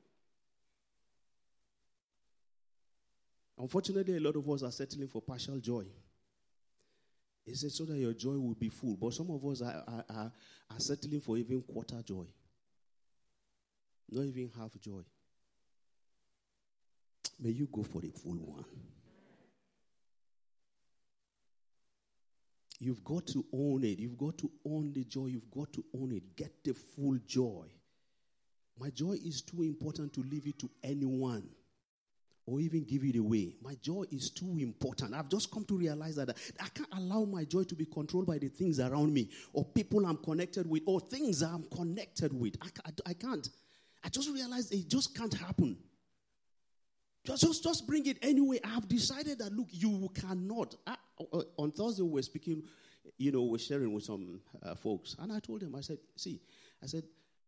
Unfortunately, 3.57 4.15
a 4.15 4.21
lot 4.21 4.38
of 4.38 4.49
us 4.49 4.63
are 4.63 4.71
settling 4.71 5.09
for 5.09 5.21
partial 5.21 5.57
joy. 5.57 5.83
He 7.49 7.55
said, 7.55 7.71
so 7.71 7.83
that 7.85 7.97
your 7.97 8.13
joy 8.13 8.37
will 8.37 8.53
be 8.53 8.69
full. 8.69 8.95
But 8.95 9.11
some 9.11 9.31
of 9.31 9.43
us 9.43 9.63
are, 9.63 9.83
are, 9.87 10.05
are, 10.07 10.31
are 10.69 10.79
settling 10.79 11.19
for 11.19 11.35
even 11.35 11.63
quarter 11.63 11.99
joy, 12.03 12.25
not 14.11 14.25
even 14.25 14.51
half 14.55 14.79
joy. 14.79 15.01
May 17.39 17.49
you 17.49 17.67
go 17.71 17.81
for 17.81 18.01
the 18.01 18.09
full 18.11 18.35
one. 18.35 18.65
You've 22.79 23.03
got 23.03 23.25
to 23.27 23.43
own 23.51 23.83
it. 23.83 23.97
You've 23.97 24.17
got 24.17 24.37
to 24.37 24.51
own 24.63 24.93
the 24.93 25.03
joy. 25.03 25.25
You've 25.25 25.49
got 25.49 25.73
to 25.73 25.83
own 25.95 26.11
it. 26.11 26.35
Get 26.35 26.63
the 26.63 26.73
full 26.73 27.17
joy. 27.25 27.65
My 28.79 28.91
joy 28.91 29.13
is 29.25 29.41
too 29.41 29.63
important 29.63 30.13
to 30.13 30.21
leave 30.21 30.45
it 30.45 30.59
to 30.59 30.69
anyone 30.83 31.49
or 32.49 32.59
even 32.59 32.83
give 32.83 33.03
it 33.03 33.15
away. 33.15 33.53
My 33.61 33.75
joy 33.81 34.05
is 34.11 34.31
too 34.31 34.57
important. 34.59 35.13
I've 35.13 35.29
just 35.29 35.51
come 35.51 35.65
to 35.65 35.77
realize 35.77 36.15
that 36.15 36.29
I 36.59 36.67
can't 36.69 36.89
allow 36.93 37.25
my 37.25 37.43
joy 37.43 37.63
to 37.63 37.75
be 37.75 37.85
controlled 37.85 38.25
by 38.25 38.39
the 38.39 38.47
things 38.47 38.79
around 38.79 39.13
me 39.13 39.29
or 39.53 39.63
people 39.63 40.05
I'm 40.05 40.17
connected 40.17 40.67
with 40.67 40.83
or 40.87 40.99
things 40.99 41.43
I'm 41.43 41.63
connected 41.75 42.33
with. 42.33 42.55
I, 43.05 43.13
can't. 43.13 43.49
I 44.03 44.09
just 44.09 44.29
realized 44.29 44.73
it 44.73 44.87
just 44.87 45.15
can't 45.15 45.33
happen. 45.33 45.77
Just, 47.25 47.43
just, 47.43 47.63
just 47.63 47.87
bring 47.87 48.05
it 48.07 48.17
anyway. 48.21 48.59
I've 48.63 48.87
decided 48.87 49.39
that, 49.39 49.53
look, 49.53 49.67
you 49.69 50.09
cannot. 50.15 50.75
I, 50.87 50.95
uh, 51.31 51.43
on 51.57 51.71
Thursday, 51.71 52.01
we 52.01 52.09
were 52.09 52.21
speaking, 52.21 52.63
you 53.17 53.31
know, 53.31 53.43
we're 53.43 53.59
sharing 53.59 53.93
with 53.93 54.05
some 54.05 54.41
uh, 54.63 54.73
folks. 54.73 55.15
And 55.19 55.31
I 55.31 55.39
told 55.39 55.61
them, 55.61 55.75
I 55.75 55.81
said, 55.81 55.99
see, 56.15 56.41
I 56.81 56.87
said, 56.87 57.03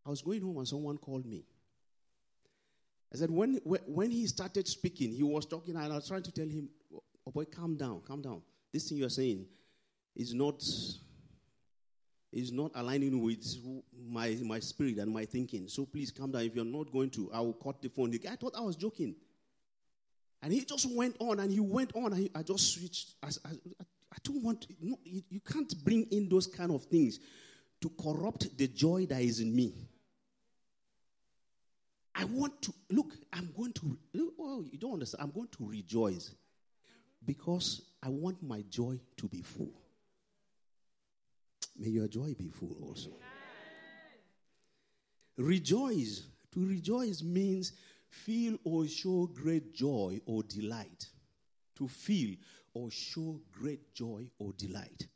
I 0.05 0.09
was 0.09 0.21
going 0.21 0.41
home 0.41 0.57
and 0.57 0.67
someone 0.67 0.97
called 0.97 1.25
me. 1.25 1.45
I 3.13 3.17
said, 3.17 3.29
when, 3.29 3.59
when 3.65 4.09
he 4.09 4.25
started 4.25 4.67
speaking, 4.67 5.11
he 5.11 5.23
was 5.23 5.45
talking, 5.45 5.75
and 5.75 5.91
I 5.91 5.95
was 5.95 6.07
trying 6.07 6.23
to 6.23 6.31
tell 6.31 6.47
him, 6.47 6.69
oh 6.93 7.31
boy, 7.31 7.45
calm 7.45 7.75
down, 7.75 8.01
calm 8.07 8.21
down. 8.21 8.41
This 8.71 8.87
thing 8.87 8.99
you're 8.99 9.09
saying 9.09 9.45
is 10.15 10.33
not, 10.33 10.63
is 12.31 12.51
not 12.53 12.71
aligning 12.75 13.21
with 13.21 13.45
my, 14.07 14.37
my 14.43 14.59
spirit 14.59 14.97
and 14.97 15.13
my 15.13 15.25
thinking. 15.25 15.67
So 15.67 15.85
please 15.85 16.09
calm 16.09 16.31
down. 16.31 16.43
If 16.43 16.55
you're 16.55 16.63
not 16.63 16.91
going 16.91 17.09
to, 17.11 17.29
I 17.33 17.41
will 17.41 17.53
cut 17.53 17.81
the 17.81 17.89
phone. 17.89 18.17
I 18.29 18.35
thought 18.37 18.55
I 18.57 18.61
was 18.61 18.77
joking. 18.77 19.15
And 20.41 20.53
he 20.53 20.63
just 20.63 20.89
went 20.95 21.17
on 21.19 21.39
and 21.39 21.51
he 21.51 21.59
went 21.59 21.91
on. 21.95 22.13
And 22.13 22.23
he, 22.23 22.31
I 22.33 22.43
just 22.43 22.73
switched. 22.73 23.15
I, 23.21 23.27
I, 23.45 23.49
I 24.13 24.17
don't 24.23 24.41
want, 24.41 24.67
no, 24.81 24.97
you, 25.03 25.21
you 25.29 25.39
can't 25.41 25.73
bring 25.83 26.07
in 26.11 26.29
those 26.29 26.47
kind 26.47 26.71
of 26.71 26.83
things 26.85 27.19
to 27.81 27.89
corrupt 28.01 28.57
the 28.57 28.67
joy 28.67 29.05
that 29.07 29.21
is 29.21 29.39
in 29.41 29.55
me. 29.55 29.73
I 32.13 32.25
want 32.25 32.61
to 32.63 32.73
look, 32.89 33.13
I'm 33.31 33.53
going 33.55 33.73
to 33.73 33.97
oh, 34.39 34.65
you 34.69 34.77
don't 34.77 34.93
understand. 34.93 35.23
I'm 35.23 35.31
going 35.31 35.47
to 35.57 35.67
rejoice 35.67 36.31
because 37.25 37.81
I 38.03 38.09
want 38.09 38.41
my 38.43 38.63
joy 38.69 38.99
to 39.17 39.27
be 39.27 39.41
full. 39.41 39.71
May 41.77 41.89
your 41.89 42.07
joy 42.07 42.33
be 42.37 42.49
full 42.49 42.75
also. 42.81 43.11
Rejoice. 45.37 46.23
To 46.53 46.67
rejoice 46.67 47.23
means 47.23 47.71
feel 48.09 48.57
or 48.65 48.87
show 48.87 49.29
great 49.33 49.73
joy 49.73 50.19
or 50.25 50.43
delight. 50.43 51.07
To 51.75 51.87
feel 51.87 52.35
or 52.73 52.91
show 52.91 53.39
great 53.51 53.93
joy 53.93 54.25
or 54.37 54.51
delight. 54.57 55.07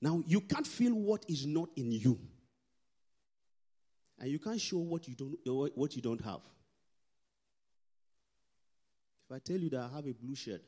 Now, 0.00 0.22
you 0.26 0.40
can't 0.40 0.66
feel 0.66 0.94
what 0.94 1.24
is 1.28 1.46
not 1.46 1.68
in 1.76 1.92
you 1.92 2.18
and 4.18 4.30
you 4.30 4.38
can't 4.38 4.60
show 4.60 4.78
what 4.78 5.08
you 5.08 5.14
don't 5.14 5.76
what 5.76 5.96
you 5.96 6.02
don't 6.02 6.22
have. 6.22 6.40
If 9.28 9.36
I 9.36 9.38
tell 9.38 9.56
you 9.56 9.70
that 9.70 9.80
I 9.80 9.96
have 9.96 10.06
a 10.06 10.12
blue 10.12 10.34
shirt 10.34 10.62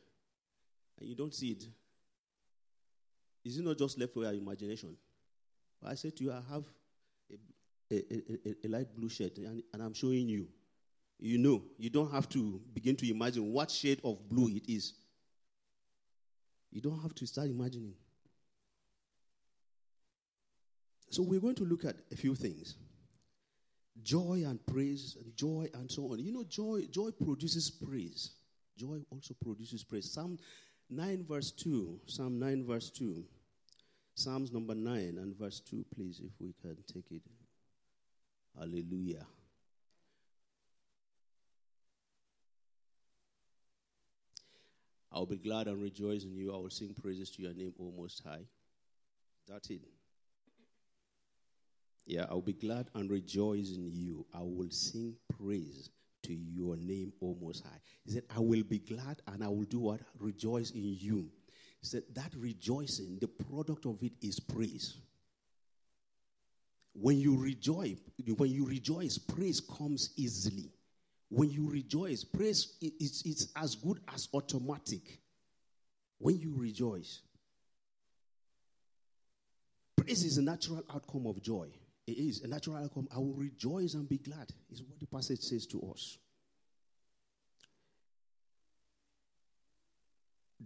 and 0.98 1.08
you 1.08 1.14
don't 1.14 1.34
see 1.34 1.50
it, 1.50 1.64
is 3.44 3.58
it 3.58 3.64
not 3.64 3.78
just 3.78 3.98
left 3.98 4.14
for 4.14 4.22
your 4.22 4.32
imagination? 4.32 4.96
But 5.80 5.92
I 5.92 5.94
say 5.94 6.10
to 6.10 6.24
you, 6.24 6.32
I 6.32 6.40
have 6.52 6.64
a, 7.90 7.94
a, 7.94 8.22
a, 8.46 8.54
a 8.64 8.68
light 8.68 8.96
blue 8.96 9.08
shirt 9.08 9.36
and, 9.38 9.62
and 9.72 9.82
I'm 9.82 9.94
showing 9.94 10.28
you. 10.28 10.48
You 11.18 11.38
know, 11.38 11.62
you 11.78 11.90
don't 11.90 12.10
have 12.12 12.28
to 12.30 12.60
begin 12.74 12.96
to 12.96 13.10
imagine 13.10 13.52
what 13.52 13.70
shade 13.70 14.00
of 14.04 14.28
blue 14.28 14.48
it 14.48 14.68
is. 14.68 14.94
You 16.70 16.80
don't 16.80 17.00
have 17.00 17.14
to 17.14 17.26
start 17.26 17.48
imagining. 17.48 17.94
So, 21.08 21.22
we're 21.22 21.40
going 21.40 21.54
to 21.54 21.64
look 21.64 21.84
at 21.84 21.96
a 22.12 22.16
few 22.16 22.34
things 22.34 22.74
joy 24.02 24.44
and 24.46 24.64
praise 24.66 25.16
and 25.20 25.34
joy 25.36 25.68
and 25.74 25.90
so 25.90 26.12
on. 26.12 26.18
You 26.18 26.32
know, 26.32 26.44
joy, 26.44 26.86
joy 26.90 27.10
produces 27.10 27.70
praise. 27.70 28.32
Joy 28.76 29.00
also 29.10 29.34
produces 29.42 29.84
praise. 29.84 30.12
Psalm 30.12 30.38
9, 30.90 31.24
verse 31.28 31.50
2. 31.50 32.00
Psalm 32.06 32.38
9, 32.38 32.66
verse 32.66 32.90
2. 32.90 33.24
Psalms 34.14 34.52
number 34.52 34.74
9 34.74 35.18
and 35.18 35.36
verse 35.36 35.60
2, 35.60 35.84
please, 35.94 36.20
if 36.24 36.32
we 36.40 36.54
can 36.62 36.76
take 36.92 37.10
it. 37.10 37.22
Hallelujah. 38.58 39.26
I'll 45.12 45.26
be 45.26 45.36
glad 45.36 45.66
and 45.66 45.82
rejoice 45.82 46.24
in 46.24 46.34
you. 46.34 46.52
I 46.54 46.58
will 46.58 46.70
sing 46.70 46.94
praises 46.94 47.30
to 47.32 47.42
your 47.42 47.54
name, 47.54 47.72
O 47.80 47.92
Most 47.96 48.22
High. 48.24 48.44
That's 49.48 49.70
it. 49.70 49.80
Yeah, 52.06 52.26
I'll 52.30 52.40
be 52.40 52.52
glad 52.52 52.86
and 52.94 53.10
rejoice 53.10 53.70
in 53.70 53.90
you. 53.92 54.24
I 54.32 54.38
will 54.40 54.70
sing 54.70 55.16
praise 55.36 55.90
to 56.22 56.32
your 56.32 56.76
name, 56.76 57.12
O 57.20 57.36
Most 57.40 57.64
High. 57.64 57.80
He 58.04 58.12
said, 58.12 58.22
I 58.34 58.38
will 58.38 58.62
be 58.62 58.78
glad 58.78 59.20
and 59.26 59.42
I 59.42 59.48
will 59.48 59.64
do 59.64 59.80
what? 59.80 60.00
Rejoice 60.20 60.70
in 60.70 60.84
you. 60.84 61.28
He 61.80 61.86
said, 61.86 62.04
that 62.14 62.32
rejoicing, 62.36 63.18
the 63.20 63.26
product 63.26 63.86
of 63.86 64.00
it 64.02 64.12
is 64.22 64.38
praise. 64.38 64.98
When 66.94 67.18
you 67.18 67.36
rejoice, 67.36 67.98
when 68.36 68.50
you 68.50 68.66
rejoice, 68.66 69.18
praise 69.18 69.60
comes 69.60 70.10
easily. 70.16 70.72
When 71.28 71.50
you 71.50 71.68
rejoice, 71.68 72.22
praise 72.22 72.76
it's, 72.80 73.22
it's 73.26 73.48
as 73.56 73.74
good 73.74 74.00
as 74.14 74.28
automatic. 74.32 75.18
When 76.18 76.38
you 76.38 76.54
rejoice, 76.56 77.20
praise 79.96 80.22
is 80.24 80.38
a 80.38 80.42
natural 80.42 80.84
outcome 80.94 81.26
of 81.26 81.42
joy. 81.42 81.68
It 82.06 82.18
is 82.18 82.42
a 82.42 82.48
natural 82.48 82.76
outcome. 82.76 83.08
I 83.14 83.18
will 83.18 83.34
rejoice 83.34 83.94
and 83.94 84.08
be 84.08 84.18
glad, 84.18 84.52
is 84.70 84.82
what 84.82 85.00
the 85.00 85.06
passage 85.06 85.40
says 85.40 85.66
to 85.66 85.92
us. 85.92 86.18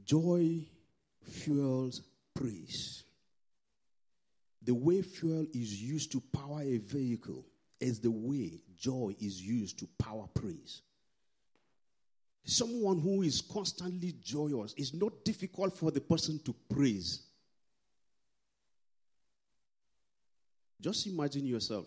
Joy 0.04 0.66
fuels 1.22 2.02
praise. 2.34 3.04
The 4.62 4.74
way 4.74 5.02
fuel 5.02 5.46
is 5.54 5.82
used 5.82 6.12
to 6.12 6.20
power 6.20 6.60
a 6.62 6.76
vehicle 6.76 7.46
is 7.80 8.00
the 8.00 8.10
way 8.10 8.60
joy 8.76 9.14
is 9.20 9.40
used 9.40 9.78
to 9.78 9.88
power 9.98 10.26
praise. 10.34 10.82
Someone 12.44 13.00
who 13.00 13.22
is 13.22 13.40
constantly 13.40 14.14
joyous 14.22 14.74
is 14.74 14.92
not 14.92 15.24
difficult 15.24 15.76
for 15.76 15.90
the 15.90 16.00
person 16.00 16.38
to 16.44 16.54
praise. 16.68 17.22
Just 20.80 21.06
imagine 21.06 21.46
yourself. 21.46 21.86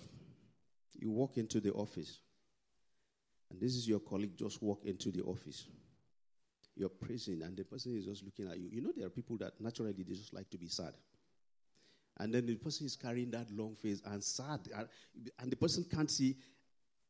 You 0.96 1.10
walk 1.10 1.38
into 1.38 1.60
the 1.60 1.72
office, 1.74 2.20
and 3.50 3.60
this 3.60 3.76
is 3.76 3.88
your 3.88 4.00
colleague 4.00 4.38
just 4.38 4.62
walk 4.62 4.86
into 4.86 5.12
the 5.12 5.24
office. 5.24 5.66
You're 6.76 6.90
praising, 6.90 7.42
and 7.42 7.58
the 7.58 7.64
person 7.64 7.96
is 7.96 8.06
just 8.06 8.24
looking 8.24 8.48
at 8.48 8.60
you. 8.60 8.70
You 8.72 8.82
know, 8.82 8.92
there 8.96 9.08
are 9.08 9.10
people 9.10 9.38
that 9.38 9.60
naturally 9.60 9.92
they 9.92 10.04
just 10.04 10.34
like 10.34 10.50
to 10.52 10.58
be 10.58 10.68
sad. 10.68 10.94
And 12.20 12.34
then 12.34 12.46
the 12.46 12.56
person 12.56 12.86
is 12.86 12.96
carrying 12.96 13.32
that 13.32 13.52
long 13.52 13.76
face 13.76 14.02
and 14.06 14.24
sad, 14.24 14.60
and 15.40 15.52
the 15.52 15.56
person 15.56 15.86
can't 15.92 16.10
see. 16.10 16.38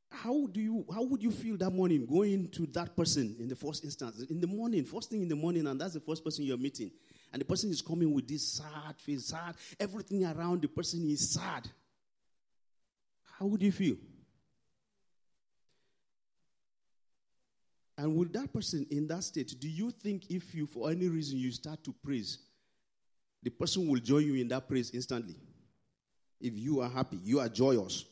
How 0.09 0.47
do 0.47 0.61
you? 0.61 0.85
How 0.93 1.03
would 1.03 1.21
you 1.21 1.31
feel 1.31 1.57
that 1.57 1.71
morning 1.71 2.05
going 2.05 2.49
to 2.49 2.65
that 2.67 2.95
person 2.95 3.35
in 3.39 3.47
the 3.47 3.55
first 3.55 3.83
instance 3.83 4.23
in 4.29 4.39
the 4.39 4.47
morning, 4.47 4.85
first 4.85 5.09
thing 5.09 5.23
in 5.23 5.27
the 5.27 5.35
morning, 5.35 5.67
and 5.67 5.79
that's 5.79 5.95
the 5.95 5.99
first 5.99 6.23
person 6.23 6.45
you're 6.45 6.57
meeting, 6.57 6.91
and 7.33 7.41
the 7.41 7.45
person 7.45 7.71
is 7.71 7.81
coming 7.81 8.13
with 8.13 8.27
this 8.27 8.47
sad 8.47 8.95
face, 8.97 9.25
sad. 9.25 9.55
Everything 9.79 10.23
around 10.23 10.61
the 10.61 10.67
person 10.67 11.03
is 11.09 11.31
sad. 11.31 11.67
How 13.39 13.47
would 13.47 13.63
you 13.63 13.71
feel? 13.71 13.95
And 17.97 18.15
with 18.15 18.31
that 18.33 18.53
person 18.53 18.85
in 18.91 19.07
that 19.07 19.23
state, 19.23 19.55
do 19.59 19.67
you 19.67 19.89
think 19.89 20.29
if 20.29 20.53
you, 20.53 20.67
for 20.67 20.91
any 20.91 21.07
reason, 21.07 21.39
you 21.39 21.51
start 21.51 21.83
to 21.85 21.93
praise, 22.03 22.37
the 23.41 23.49
person 23.49 23.87
will 23.87 23.99
join 23.99 24.25
you 24.25 24.35
in 24.35 24.47
that 24.49 24.67
praise 24.67 24.91
instantly? 24.91 25.35
If 26.39 26.53
you 26.55 26.81
are 26.81 26.89
happy, 26.89 27.17
you 27.23 27.39
are 27.39 27.49
joyous. 27.49 28.05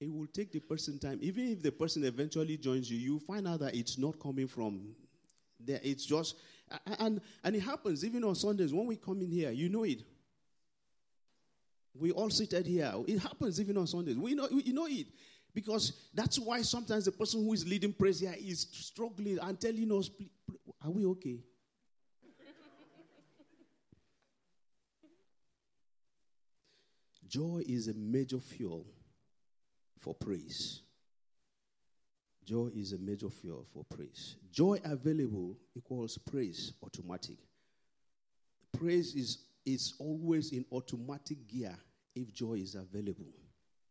It 0.00 0.12
will 0.12 0.26
take 0.26 0.52
the 0.52 0.60
person 0.60 0.98
time. 0.98 1.18
Even 1.20 1.48
if 1.48 1.62
the 1.62 1.72
person 1.72 2.04
eventually 2.04 2.56
joins 2.56 2.90
you, 2.90 2.98
you 2.98 3.18
find 3.18 3.46
out 3.46 3.60
that 3.60 3.74
it's 3.74 3.98
not 3.98 4.18
coming 4.20 4.46
from 4.46 4.94
there. 5.58 5.80
It's 5.82 6.04
just, 6.04 6.36
and, 6.98 7.20
and 7.44 7.56
it 7.56 7.60
happens 7.60 8.04
even 8.04 8.24
on 8.24 8.34
Sundays 8.34 8.72
when 8.72 8.86
we 8.86 8.96
come 8.96 9.20
in 9.22 9.30
here, 9.30 9.50
you 9.50 9.68
know 9.68 9.84
it. 9.84 10.02
We 11.98 12.12
all 12.12 12.30
seated 12.30 12.66
here. 12.66 12.92
It 13.06 13.18
happens 13.18 13.60
even 13.60 13.76
on 13.78 13.86
Sundays. 13.86 14.16
We 14.16 14.34
know, 14.34 14.48
we 14.50 14.72
know 14.72 14.86
it. 14.86 15.06
Because 15.54 15.94
that's 16.12 16.38
why 16.38 16.60
sometimes 16.60 17.06
the 17.06 17.12
person 17.12 17.42
who 17.42 17.54
is 17.54 17.66
leading 17.66 17.94
praise 17.94 18.20
here 18.20 18.34
is 18.38 18.66
struggling 18.72 19.38
and 19.40 19.58
telling 19.58 19.90
us, 19.90 20.10
Are 20.84 20.90
we 20.90 21.06
okay? 21.06 21.38
Joy 27.26 27.62
is 27.66 27.88
a 27.88 27.94
major 27.94 28.38
fuel 28.38 28.84
for 29.98 30.14
praise. 30.14 30.82
Joy 32.46 32.70
is 32.76 32.92
a 32.92 32.98
major 32.98 33.28
fuel 33.28 33.66
for 33.72 33.84
praise. 33.84 34.36
Joy 34.52 34.80
available 34.84 35.56
equals 35.76 36.16
praise 36.16 36.72
automatic. 36.82 37.38
Praise 38.78 39.14
is, 39.14 39.38
is 39.64 39.94
always 39.98 40.52
in 40.52 40.64
automatic 40.72 41.46
gear 41.48 41.76
if 42.14 42.32
joy 42.32 42.54
is 42.54 42.74
available 42.74 43.32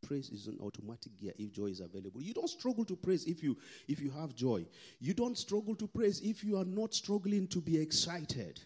praise 0.06 0.30
is 0.30 0.48
an 0.48 0.58
automatic 0.62 1.18
gear 1.18 1.34
if 1.38 1.52
joy 1.52 1.66
is 1.66 1.80
available. 1.80 2.22
You 2.22 2.34
don't 2.34 2.50
struggle 2.50 2.86
to 2.86 2.96
praise 2.96 3.26
if 3.26 3.42
you 3.44 3.58
if 3.88 4.00
you 4.00 4.12
have 4.12 4.36
joy. 4.36 4.66
You 5.00 5.14
don't 5.14 5.38
struggle 5.38 5.76
to 5.76 5.88
praise 5.88 6.22
if 6.22 6.44
you 6.44 6.58
are 6.58 6.66
not 6.66 6.94
struggling 6.94 7.48
to 7.48 7.62
be 7.62 7.78
excited. 7.78 8.62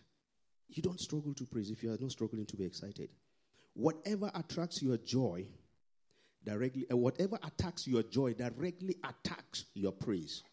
You 0.68 0.84
don't 0.84 1.00
struggle 1.00 1.34
to 1.34 1.46
praise 1.46 1.72
if 1.72 1.82
you 1.82 1.92
are 1.92 1.98
not 2.00 2.12
struggling 2.12 2.46
to 2.46 2.58
be 2.58 2.66
excited. 2.66 3.10
Whatever 3.74 4.30
attracts 4.36 4.82
your 4.82 4.98
joy 4.98 5.48
directly, 6.44 6.86
uh, 6.92 6.98
whatever 6.98 7.38
attacks 7.44 7.88
your 7.88 8.04
joy 8.04 8.34
directly 8.34 8.96
attacks 9.04 9.66
your 9.74 9.92
praise. 9.92 10.44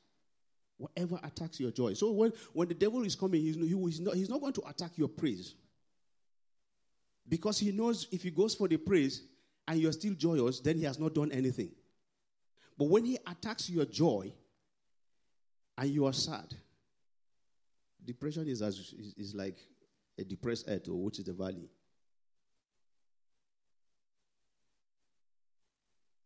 Whatever 0.78 1.18
attacks 1.22 1.58
your 1.58 1.70
joy. 1.70 1.94
So 1.94 2.10
when, 2.10 2.32
when 2.52 2.68
the 2.68 2.74
devil 2.74 3.02
is 3.02 3.14
coming, 3.14 3.40
he's, 3.40 3.56
he, 3.56 3.68
he's, 3.68 4.00
not, 4.00 4.14
he's 4.14 4.28
not 4.28 4.40
going 4.40 4.52
to 4.54 4.62
attack 4.68 4.92
your 4.96 5.08
praise. 5.08 5.54
Because 7.28 7.58
he 7.58 7.72
knows 7.72 8.06
if 8.12 8.22
he 8.22 8.30
goes 8.30 8.54
for 8.54 8.68
the 8.68 8.76
praise, 8.76 9.22
and 9.68 9.80
you're 9.80 9.92
still 9.92 10.14
joyous, 10.14 10.60
then 10.60 10.76
he 10.76 10.84
has 10.84 10.98
not 10.98 11.14
done 11.14 11.32
anything. 11.32 11.70
But 12.78 12.88
when 12.88 13.04
he 13.04 13.18
attacks 13.26 13.68
your 13.68 13.84
joy 13.84 14.32
and 15.76 15.90
you 15.90 16.06
are 16.06 16.12
sad, 16.12 16.54
depression 18.04 18.46
is, 18.48 18.62
as, 18.62 18.78
is, 18.78 19.14
is 19.16 19.34
like 19.34 19.58
a 20.18 20.24
depressed 20.24 20.66
earth, 20.68 20.88
or 20.88 21.02
which 21.02 21.18
is 21.18 21.24
the 21.24 21.32
valley. 21.32 21.68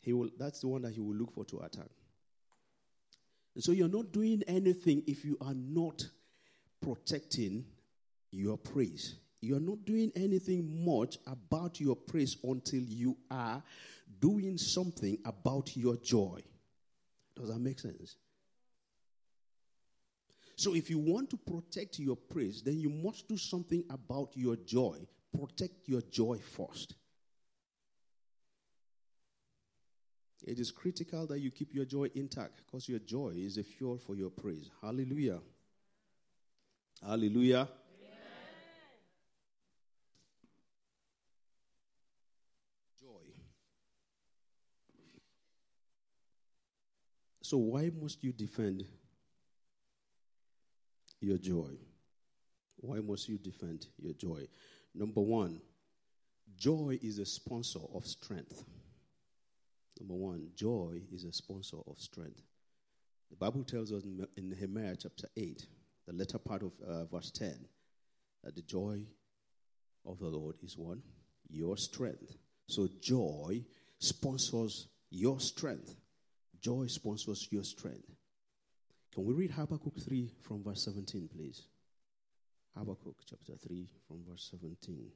He 0.01 0.13
will, 0.13 0.31
that's 0.39 0.61
the 0.61 0.69
one 0.69 0.83
that 0.83 0.93
he 0.93 1.01
will 1.01 1.15
look 1.15 1.33
for 1.33 1.45
to 1.47 1.59
attack. 1.59 1.91
And 3.55 3.63
so 3.63 3.73
you're 3.73 3.89
not 3.89 4.13
doing 4.13 4.43
anything 4.47 5.03
if 5.07 5.25
you 5.25 5.37
are 5.41 5.55
not 5.55 6.03
protecting 6.81 7.65
your 8.31 8.57
praise. 8.57 9.17
You're 9.41 9.61
not 9.61 9.85
doing 9.85 10.13
anything 10.15 10.85
much 10.85 11.19
about 11.27 11.81
your 11.81 11.97
praise 11.97 12.37
until 12.45 12.83
you 12.83 13.17
are 13.31 13.63
doing 14.21 14.59
something 14.59 15.19
about 15.25 15.77
your 15.77 15.97
joy. 15.97 16.41
Does 17.37 17.49
that 17.49 17.59
make 17.59 17.81
sense? 17.81 18.17
So, 20.57 20.75
if 20.75 20.91
you 20.91 20.99
want 20.99 21.31
to 21.31 21.39
protect 21.39 21.99
your 21.99 22.17
praise, 22.17 22.61
then 22.63 22.79
you 22.79 22.91
must 22.91 23.29
do 23.29 23.39
something 23.39 23.83
about 23.89 24.37
your 24.37 24.57
joy. 24.57 24.99
Protect 25.35 25.89
your 25.89 26.03
joy 26.03 26.39
first. 26.39 26.97
It 30.47 30.59
is 30.59 30.71
critical 30.71 31.27
that 31.27 31.41
you 31.41 31.51
keep 31.51 31.75
your 31.75 31.85
joy 31.85 32.11
intact 32.15 32.63
because 32.65 32.89
your 32.89 32.99
joy 33.01 33.35
is 33.37 33.59
a 33.59 33.63
fuel 33.63 33.99
for 33.99 34.15
your 34.15 34.31
praise. 34.31 34.71
Hallelujah. 34.81 35.41
Hallelujah. 37.05 37.69
Joy. 43.01 43.07
So, 47.43 47.57
why 47.59 47.91
must 48.01 48.23
you 48.23 48.33
defend 48.33 48.85
your 51.21 51.39
joy? 51.39 51.73
Why 52.77 53.01
must 53.01 53.29
you 53.29 53.39
defend 53.39 53.87
your 53.99 54.15
joy? 54.15 54.47
Number 54.95 55.21
one, 55.21 55.61
joy 56.57 56.99
is 57.03 57.19
a 57.19 57.27
sponsor 57.27 57.81
of 57.95 58.07
strength. 58.07 58.65
Number 60.01 60.15
one, 60.15 60.49
joy 60.57 61.03
is 61.13 61.25
a 61.25 61.33
sponsor 61.33 61.77
of 61.87 62.01
strength. 62.01 62.43
The 63.31 63.37
Bible 63.37 63.65
tells 63.65 63.93
us 63.93 64.03
in 64.37 64.49
Nehemiah 64.49 64.97
chapter 64.99 65.29
8, 65.37 65.67
the 66.07 66.15
latter 66.15 66.39
part 66.39 66.63
of 66.63 66.73
uh, 66.85 67.05
verse 67.05 67.31
10, 67.31 67.55
that 68.43 68.57
the 68.57 68.63
joy 68.63 69.03
of 70.07 70.19
the 70.19 70.27
Lord 70.27 70.57
is 70.63 70.77
one, 70.77 71.03
your 71.51 71.77
strength. 71.77 72.37
So 72.67 72.89
joy 73.01 73.63
sponsors 73.99 74.89
your 75.11 75.39
strength. 75.39 75.95
Joy 76.61 76.87
sponsors 76.87 77.47
your 77.51 77.65
strength. 77.65 78.11
Can 79.13 79.25
we 79.25 79.35
read 79.35 79.51
Habakkuk 79.51 80.01
3 80.03 80.33
from 80.41 80.63
verse 80.65 80.85
17, 80.85 81.29
please? 81.35 81.67
Habakkuk 82.77 83.17
chapter 83.29 83.53
3 83.57 83.89
from 84.09 84.25
verse 84.29 84.49
17. 84.51 85.11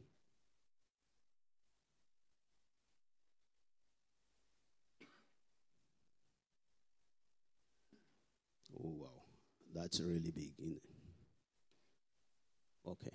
Oh, 8.78 8.94
wow. 9.00 9.08
That's 9.74 10.00
really 10.00 10.30
big? 10.30 10.52
Okay. 12.86 13.10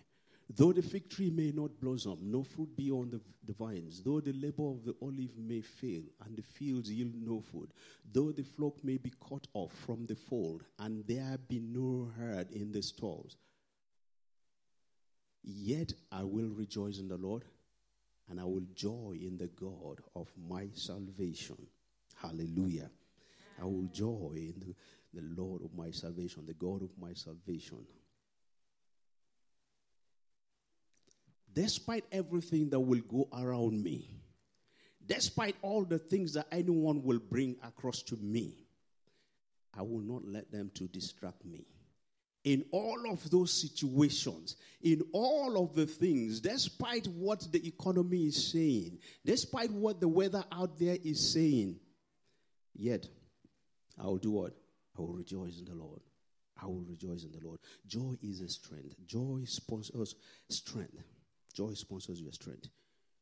Though 0.51 0.73
the 0.73 0.81
fig 0.81 1.09
tree 1.09 1.29
may 1.29 1.51
not 1.51 1.79
blossom, 1.79 2.17
no 2.23 2.43
fruit 2.43 2.75
be 2.75 2.89
on 2.89 3.11
the, 3.11 3.21
the 3.45 3.53
vines, 3.53 4.01
though 4.01 4.19
the 4.19 4.33
labor 4.33 4.67
of 4.67 4.83
the 4.83 4.95
olive 4.99 5.37
may 5.37 5.61
fail, 5.61 6.01
and 6.25 6.35
the 6.35 6.41
fields 6.41 6.91
yield 6.91 7.13
no 7.15 7.39
food, 7.39 7.69
though 8.11 8.31
the 8.31 8.43
flock 8.43 8.83
may 8.83 8.97
be 8.97 9.13
cut 9.29 9.45
off 9.53 9.71
from 9.85 10.07
the 10.07 10.15
fold, 10.15 10.63
and 10.79 11.05
there 11.05 11.37
be 11.47 11.59
no 11.59 12.11
herd 12.17 12.51
in 12.51 12.71
the 12.71 12.81
stalls, 12.81 13.37
yet 15.43 15.93
I 16.11 16.23
will 16.23 16.49
rejoice 16.49 16.97
in 16.97 17.07
the 17.07 17.17
Lord, 17.17 17.45
and 18.27 18.39
I 18.39 18.43
will 18.43 18.65
joy 18.73 19.19
in 19.21 19.37
the 19.37 19.49
God 19.49 20.01
of 20.15 20.29
my 20.49 20.67
salvation. 20.73 21.57
Hallelujah. 22.15 22.89
I 23.61 23.65
will 23.65 23.87
joy 23.91 24.33
in 24.35 24.55
the, 24.59 24.75
the 25.13 25.21
Lord 25.21 25.63
of 25.63 25.73
my 25.75 25.91
salvation, 25.91 26.45
the 26.45 26.53
God 26.53 26.81
of 26.81 26.91
my 26.99 27.13
salvation. 27.13 27.85
despite 31.53 32.05
everything 32.11 32.69
that 32.69 32.79
will 32.79 33.01
go 33.01 33.27
around 33.33 33.83
me, 33.83 34.09
despite 35.05 35.55
all 35.61 35.83
the 35.83 35.99
things 35.99 36.33
that 36.33 36.47
anyone 36.51 37.03
will 37.03 37.19
bring 37.19 37.55
across 37.63 38.01
to 38.03 38.15
me, 38.17 38.55
I 39.77 39.81
will 39.81 40.01
not 40.01 40.25
let 40.25 40.51
them 40.51 40.71
to 40.75 40.87
distract 40.87 41.45
me. 41.45 41.65
In 42.45 42.63
all 42.71 43.11
of 43.11 43.29
those 43.29 43.61
situations, 43.61 44.55
in 44.81 45.01
all 45.11 45.61
of 45.61 45.75
the 45.75 45.85
things, 45.85 46.39
despite 46.39 47.07
what 47.07 47.51
the 47.51 47.67
economy 47.67 48.27
is 48.27 48.51
saying, 48.51 48.99
despite 49.25 49.71
what 49.71 49.99
the 49.99 50.07
weather 50.07 50.43
out 50.51 50.79
there 50.79 50.97
is 51.03 51.33
saying, 51.33 51.79
yet 52.73 53.05
I 54.01 54.05
will 54.05 54.17
do 54.17 54.31
what? 54.31 54.53
I 54.99 55.01
will 55.01 55.13
rejoice 55.13 55.59
in 55.59 55.65
the 55.65 55.75
Lord. 55.75 56.01
I 56.61 56.65
will 56.65 56.83
rejoice 56.87 57.23
in 57.23 57.31
the 57.31 57.39
Lord. 57.45 57.59
Joy 57.87 58.15
is 58.21 58.41
a 58.41 58.49
strength. 58.49 58.95
Joy 59.05 59.43
sponsors 59.45 60.15
strength. 60.49 61.03
Joy 61.53 61.73
sponsors 61.73 62.19
your 62.19 62.33
strength. 62.33 62.67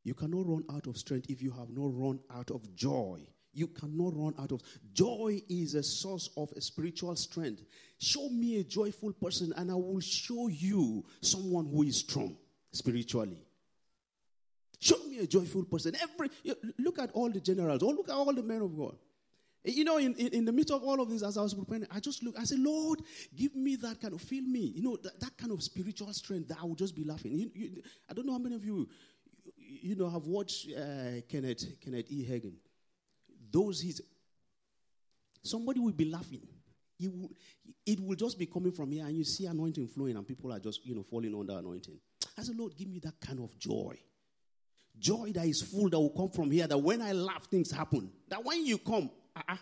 You 0.03 0.15
cannot 0.15 0.47
run 0.47 0.63
out 0.73 0.87
of 0.87 0.97
strength 0.97 1.29
if 1.29 1.41
you 1.41 1.51
have 1.51 1.69
not 1.69 1.91
run 1.93 2.19
out 2.33 2.49
of 2.49 2.75
joy. 2.75 3.21
You 3.53 3.67
cannot 3.67 4.15
run 4.15 4.33
out 4.39 4.51
of 4.51 4.61
joy 4.91 5.41
is 5.49 5.75
a 5.75 5.83
source 5.83 6.29
of 6.35 6.51
a 6.55 6.61
spiritual 6.61 7.15
strength. 7.15 7.63
Show 7.99 8.29
me 8.29 8.59
a 8.59 8.63
joyful 8.63 9.13
person 9.13 9.53
and 9.55 9.69
I 9.69 9.75
will 9.75 9.99
show 9.99 10.47
you 10.47 11.05
someone 11.21 11.65
who 11.65 11.83
is 11.83 11.97
strong 11.97 12.37
spiritually. 12.71 13.45
Show 14.79 14.97
me 15.07 15.19
a 15.19 15.27
joyful 15.27 15.63
person. 15.65 15.95
Every 16.01 16.29
look 16.79 16.99
at 16.99 17.11
all 17.11 17.29
the 17.29 17.39
generals, 17.39 17.81
or 17.81 17.93
look 17.93 18.09
at 18.09 18.15
all 18.15 18.33
the 18.33 18.43
men 18.43 18.61
of 18.61 18.75
God. 18.77 18.95
You 19.63 19.83
know, 19.83 19.97
in, 19.97 20.13
in, 20.15 20.27
in, 20.27 20.45
the 20.45 20.51
midst 20.51 20.71
of 20.71 20.83
all 20.83 21.01
of 21.01 21.09
this, 21.09 21.23
as 21.23 21.37
I 21.37 21.41
was 21.41 21.53
preparing, 21.53 21.85
I 21.91 21.99
just 21.99 22.23
look, 22.23 22.35
I 22.39 22.43
said, 22.43 22.59
Lord, 22.59 23.01
give 23.35 23.55
me 23.55 23.75
that 23.77 23.99
kind 23.99 24.13
of, 24.13 24.21
feel 24.21 24.43
me, 24.43 24.59
you 24.59 24.81
know, 24.81 24.97
that, 25.03 25.19
that 25.19 25.37
kind 25.37 25.51
of 25.51 25.61
spiritual 25.61 26.13
strength 26.13 26.47
that 26.49 26.57
I 26.61 26.65
would 26.65 26.77
just 26.77 26.95
be 26.95 27.03
laughing. 27.03 27.33
You, 27.33 27.51
you, 27.53 27.81
I 28.09 28.13
don't 28.13 28.25
know 28.25 28.33
how 28.33 28.39
many 28.39 28.55
of 28.55 28.63
you, 28.63 28.87
you 29.57 29.95
know, 29.95 30.09
have 30.09 30.25
watched 30.25 30.69
uh, 30.71 31.21
Kenneth, 31.27 31.65
Kenneth 31.83 32.05
E. 32.09 32.25
Hagin. 32.25 32.53
Those 33.51 33.81
he's, 33.81 34.01
somebody 35.43 35.79
will 35.79 35.91
be 35.91 36.05
laughing. 36.05 36.47
He 36.97 37.07
will, 37.09 37.31
it 37.85 37.99
will 37.99 38.15
just 38.15 38.39
be 38.39 38.45
coming 38.45 38.71
from 38.71 38.91
here, 38.91 39.05
and 39.05 39.15
you 39.15 39.23
see 39.23 39.45
anointing 39.45 39.87
flowing, 39.87 40.15
and 40.15 40.27
people 40.27 40.51
are 40.51 40.59
just, 40.59 40.85
you 40.85 40.95
know, 40.95 41.03
falling 41.03 41.35
under 41.35 41.57
anointing. 41.57 41.97
I 42.37 42.43
said, 42.43 42.55
Lord, 42.55 42.75
give 42.75 42.87
me 42.87 42.99
that 42.99 43.19
kind 43.19 43.39
of 43.39 43.57
joy. 43.57 43.97
Joy 44.99 45.31
that 45.33 45.45
is 45.45 45.61
full 45.61 45.89
that 45.89 45.99
will 45.99 46.09
come 46.09 46.29
from 46.29 46.49
here, 46.49 46.67
that 46.67 46.77
when 46.77 47.01
I 47.01 47.11
laugh, 47.11 47.45
things 47.45 47.71
happen. 47.71 48.09
That 48.29 48.43
when 48.43 48.65
you 48.65 48.79
come, 48.79 49.11
uh-uh. 49.37 49.57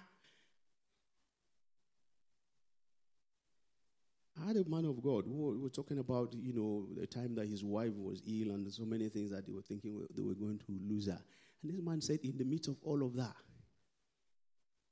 I 4.42 4.48
had 4.48 4.58
a 4.58 4.70
man 4.70 4.86
of 4.86 5.02
God 5.02 5.26
who 5.26 5.60
was 5.62 5.72
talking 5.72 6.00
about, 6.00 6.34
you 6.34 6.54
know, 6.54 6.88
the 7.00 7.08
time 7.08 7.36
that 7.36 7.48
his 7.48 7.64
wife 7.64 7.94
was 7.96 8.22
ill 8.28 8.52
and 8.52 8.72
so 8.72 8.84
many 8.84 9.08
things 9.10 9.32
that 9.32 9.46
they 9.46 9.54
were 9.54 9.62
thinking 9.62 10.06
they 10.14 10.22
were 10.22 10.34
going 10.34 10.60
to 10.60 10.80
lose 10.88 11.08
her. 11.08 11.20
And 11.64 11.74
this 11.74 11.82
man 11.82 12.02
said, 12.02 12.20
in 12.24 12.38
the 12.38 12.44
midst 12.44 12.68
of 12.68 12.76
all 12.84 13.04
of 13.04 13.16
that, 13.16 13.36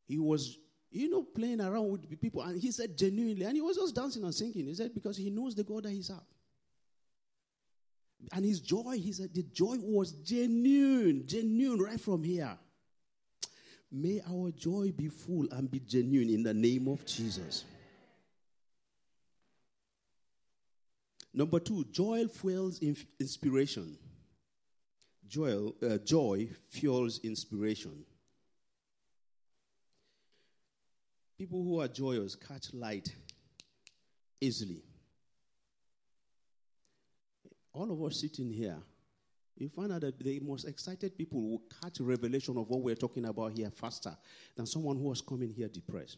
he 0.05 0.17
was, 0.17 0.57
you 0.91 1.09
know, 1.09 1.23
playing 1.23 1.61
around 1.61 1.91
with 1.91 2.21
people. 2.21 2.41
And 2.41 2.59
he 2.59 2.71
said 2.71 2.97
genuinely, 2.97 3.45
and 3.45 3.55
he 3.55 3.61
was 3.61 3.77
just 3.77 3.95
dancing 3.95 4.23
and 4.23 4.33
singing. 4.33 4.65
He 4.65 4.73
said, 4.75 4.93
because 4.93 5.17
he 5.17 5.29
knows 5.29 5.55
the 5.55 5.63
God 5.63 5.83
that 5.83 5.91
he's 5.91 6.09
at. 6.09 6.23
And 8.31 8.45
his 8.45 8.61
joy, 8.61 8.93
he 8.97 9.11
said, 9.11 9.33
the 9.33 9.43
joy 9.43 9.75
was 9.79 10.13
genuine, 10.13 11.27
genuine 11.27 11.81
right 11.81 11.99
from 11.99 12.23
here. 12.23 12.57
May 13.95 14.21
our 14.27 14.49
joy 14.49 14.91
be 14.91 15.07
full 15.07 15.47
and 15.51 15.69
be 15.69 15.79
genuine 15.79 16.31
in 16.31 16.41
the 16.41 16.53
name 16.53 16.87
of 16.87 17.05
Jesus. 17.05 17.63
Number 21.31 21.59
two, 21.59 21.85
joy 21.91 22.25
fuels 22.27 22.81
inspiration. 23.19 23.95
Joy, 25.27 25.69
uh, 25.87 25.99
joy 25.99 26.49
fuels 26.69 27.19
inspiration. 27.23 28.03
People 31.37 31.63
who 31.63 31.79
are 31.79 31.87
joyous 31.87 32.35
catch 32.35 32.73
light 32.73 33.13
easily. 34.41 34.81
All 37.73 37.91
of 37.91 38.01
us 38.03 38.19
sitting 38.19 38.51
here 38.51 38.77
you 39.57 39.69
find 39.69 39.91
out 39.91 40.01
that 40.01 40.17
the 40.19 40.39
most 40.39 40.67
excited 40.67 41.17
people 41.17 41.41
will 41.41 41.61
catch 41.81 41.99
revelation 41.99 42.57
of 42.57 42.69
what 42.69 42.81
we're 42.81 42.95
talking 42.95 43.25
about 43.25 43.57
here 43.57 43.69
faster 43.69 44.15
than 44.55 44.65
someone 44.65 44.97
who 44.97 45.09
has 45.09 45.21
come 45.21 45.41
in 45.43 45.49
here 45.49 45.67
depressed 45.67 46.17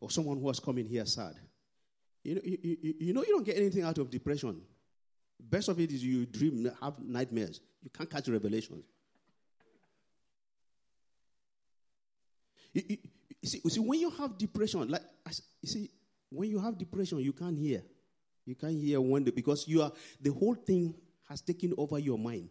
or 0.00 0.10
someone 0.10 0.38
who 0.38 0.46
has 0.48 0.60
come 0.60 0.78
in 0.78 0.86
here 0.86 1.04
sad. 1.06 1.34
You 2.22 2.36
know, 2.36 2.40
you, 2.44 2.58
you, 2.62 2.94
you 3.00 3.12
know, 3.12 3.22
you 3.22 3.34
don't 3.34 3.44
get 3.44 3.56
anything 3.56 3.82
out 3.82 3.98
of 3.98 4.10
depression. 4.10 4.60
Best 5.40 5.68
of 5.68 5.78
it 5.80 5.90
is 5.90 6.04
you 6.04 6.24
dream, 6.24 6.70
have 6.80 6.98
nightmares. 7.00 7.60
You 7.82 7.90
can't 7.90 8.08
catch 8.08 8.28
revelations. 8.28 8.84
You, 12.72 12.82
you, 12.88 12.96
you, 13.42 13.48
see, 13.48 13.60
see, 13.68 13.80
when 13.80 14.00
you 14.00 14.10
have 14.10 14.38
depression, 14.38 14.88
like 14.88 15.02
you 15.60 15.68
see, 15.68 15.90
when 16.30 16.48
you 16.48 16.58
have 16.58 16.78
depression, 16.78 17.18
you 17.18 17.32
can't 17.32 17.58
hear. 17.58 17.82
You 18.46 18.54
can't 18.54 18.74
hear 18.74 19.00
one 19.00 19.24
day 19.24 19.30
because 19.30 19.66
you 19.66 19.82
are 19.82 19.92
the 20.20 20.32
whole 20.32 20.54
thing 20.54 20.94
has 21.28 21.40
taken 21.40 21.74
over 21.76 21.98
your 21.98 22.18
mind. 22.18 22.48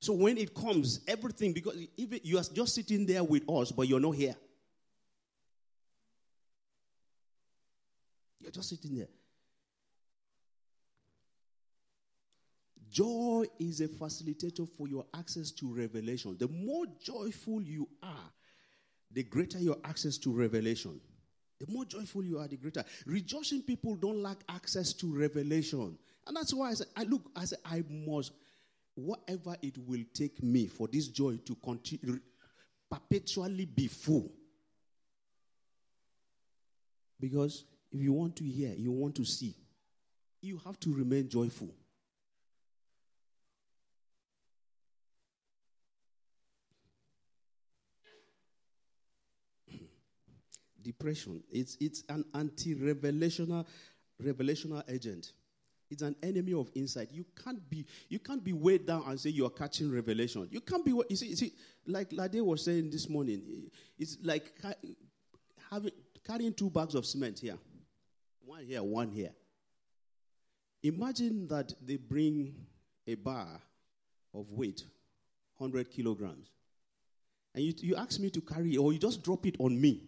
So 0.00 0.12
when 0.12 0.38
it 0.38 0.54
comes, 0.54 1.00
everything, 1.08 1.52
because 1.52 1.76
even 1.96 2.20
you 2.22 2.38
are 2.38 2.44
just 2.52 2.74
sitting 2.74 3.04
there 3.04 3.24
with 3.24 3.48
us, 3.48 3.72
but 3.72 3.88
you're 3.88 4.00
not 4.00 4.12
here. 4.12 4.36
You're 8.40 8.52
just 8.52 8.68
sitting 8.68 8.96
there. 8.96 9.08
Joy 12.90 13.44
is 13.58 13.80
a 13.80 13.88
facilitator 13.88 14.68
for 14.68 14.88
your 14.88 15.04
access 15.14 15.50
to 15.52 15.72
revelation. 15.72 16.36
The 16.38 16.48
more 16.48 16.86
joyful 17.02 17.60
you 17.60 17.88
are, 18.02 18.30
the 19.10 19.24
greater 19.24 19.58
your 19.58 19.76
access 19.84 20.16
to 20.18 20.32
revelation. 20.32 21.00
The 21.58 21.66
more 21.72 21.84
joyful 21.84 22.22
you 22.22 22.38
are, 22.38 22.46
the 22.46 22.56
greater. 22.56 22.84
Rejoicing 23.04 23.62
people 23.62 23.96
don't 23.96 24.22
lack 24.22 24.38
access 24.48 24.92
to 24.94 25.14
revelation. 25.14 25.98
And 26.28 26.36
that's 26.36 26.52
why 26.52 26.70
I 26.70 26.74
said, 26.74 26.88
I 26.94 27.04
look, 27.04 27.22
I 27.34 27.46
said, 27.46 27.58
I 27.64 27.82
must, 27.88 28.32
whatever 28.94 29.56
it 29.62 29.78
will 29.78 30.04
take 30.12 30.42
me 30.42 30.66
for 30.66 30.86
this 30.86 31.08
joy 31.08 31.38
to 31.46 31.54
continue, 31.54 32.20
perpetually 32.90 33.64
be 33.64 33.86
full. 33.86 34.30
Because 37.18 37.64
if 37.90 38.00
you 38.02 38.12
want 38.12 38.36
to 38.36 38.44
hear, 38.44 38.74
you 38.76 38.92
want 38.92 39.14
to 39.16 39.24
see, 39.24 39.54
you 40.42 40.60
have 40.66 40.78
to 40.80 40.94
remain 40.94 41.30
joyful. 41.30 41.70
Depression, 50.82 51.42
it's, 51.50 51.76
it's 51.80 52.04
an 52.10 52.24
anti 52.34 52.74
revelational 52.74 53.66
revelational 54.22 54.82
agent. 54.88 55.32
It's 55.90 56.02
an 56.02 56.16
enemy 56.22 56.52
of 56.52 56.70
insight. 56.74 57.08
You 57.12 57.24
can't 57.42 57.68
be 57.70 57.86
you 58.08 58.18
can't 58.18 58.44
be 58.44 58.52
weighed 58.52 58.86
down 58.86 59.04
and 59.06 59.18
say 59.18 59.30
you 59.30 59.46
are 59.46 59.50
catching 59.50 59.90
revelation. 59.90 60.46
You 60.50 60.60
can't 60.60 60.84
be 60.84 60.90
you 60.90 61.16
see, 61.16 61.28
you 61.28 61.36
see 61.36 61.52
like 61.86 62.12
Lade 62.12 62.40
was 62.42 62.64
saying 62.64 62.90
this 62.90 63.08
morning. 63.08 63.70
It's 63.98 64.18
like 64.22 64.52
having 65.70 65.92
carrying 66.26 66.52
two 66.52 66.68
bags 66.68 66.94
of 66.94 67.06
cement 67.06 67.38
here, 67.38 67.56
one 68.44 68.64
here, 68.64 68.82
one 68.82 69.10
here. 69.10 69.30
Imagine 70.82 71.48
that 71.48 71.72
they 71.84 71.96
bring 71.96 72.54
a 73.06 73.14
bar 73.14 73.60
of 74.34 74.50
weight, 74.50 74.84
hundred 75.58 75.90
kilograms, 75.90 76.50
and 77.54 77.64
you, 77.64 77.74
you 77.78 77.96
ask 77.96 78.20
me 78.20 78.28
to 78.30 78.40
carry 78.42 78.76
or 78.76 78.92
you 78.92 78.98
just 78.98 79.22
drop 79.22 79.46
it 79.46 79.56
on 79.58 79.80
me. 79.80 80.02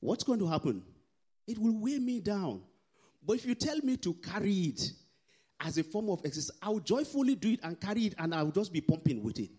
What's 0.00 0.24
going 0.24 0.38
to 0.38 0.46
happen? 0.46 0.82
It 1.46 1.58
will 1.58 1.78
weigh 1.78 1.98
me 1.98 2.20
down. 2.20 2.62
But 3.28 3.36
if 3.36 3.44
you 3.44 3.54
tell 3.54 3.76
me 3.82 3.98
to 3.98 4.14
carry 4.14 4.54
it 4.54 4.90
as 5.60 5.76
a 5.76 5.84
form 5.84 6.08
of 6.08 6.22
exercise, 6.24 6.56
I 6.62 6.70
will 6.70 6.80
joyfully 6.80 7.34
do 7.34 7.50
it 7.50 7.60
and 7.62 7.78
carry 7.78 8.06
it 8.06 8.14
and 8.16 8.34
I 8.34 8.42
will 8.42 8.52
just 8.52 8.72
be 8.72 8.80
pumping 8.80 9.22
with 9.22 9.38
it. 9.38 9.50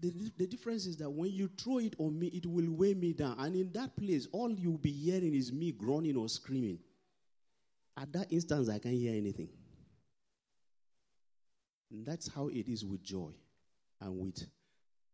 The, 0.00 0.32
the 0.38 0.46
difference 0.46 0.86
is 0.86 0.96
that 0.96 1.10
when 1.10 1.32
you 1.32 1.48
throw 1.48 1.80
it 1.80 1.94
on 1.98 2.18
me, 2.18 2.28
it 2.28 2.46
will 2.46 2.72
weigh 2.72 2.94
me 2.94 3.12
down. 3.12 3.36
And 3.38 3.54
in 3.54 3.70
that 3.72 3.94
place, 3.94 4.26
all 4.32 4.50
you'll 4.50 4.78
be 4.78 4.90
hearing 4.90 5.34
is 5.34 5.52
me 5.52 5.70
groaning 5.70 6.16
or 6.16 6.30
screaming. 6.30 6.78
At 7.98 8.10
that 8.14 8.32
instance, 8.32 8.70
I 8.70 8.78
can't 8.78 8.94
hear 8.94 9.14
anything. 9.14 9.50
And 11.90 12.06
that's 12.06 12.26
how 12.26 12.48
it 12.48 12.68
is 12.68 12.86
with 12.86 13.02
joy 13.02 13.32
and 14.00 14.18
with 14.18 14.46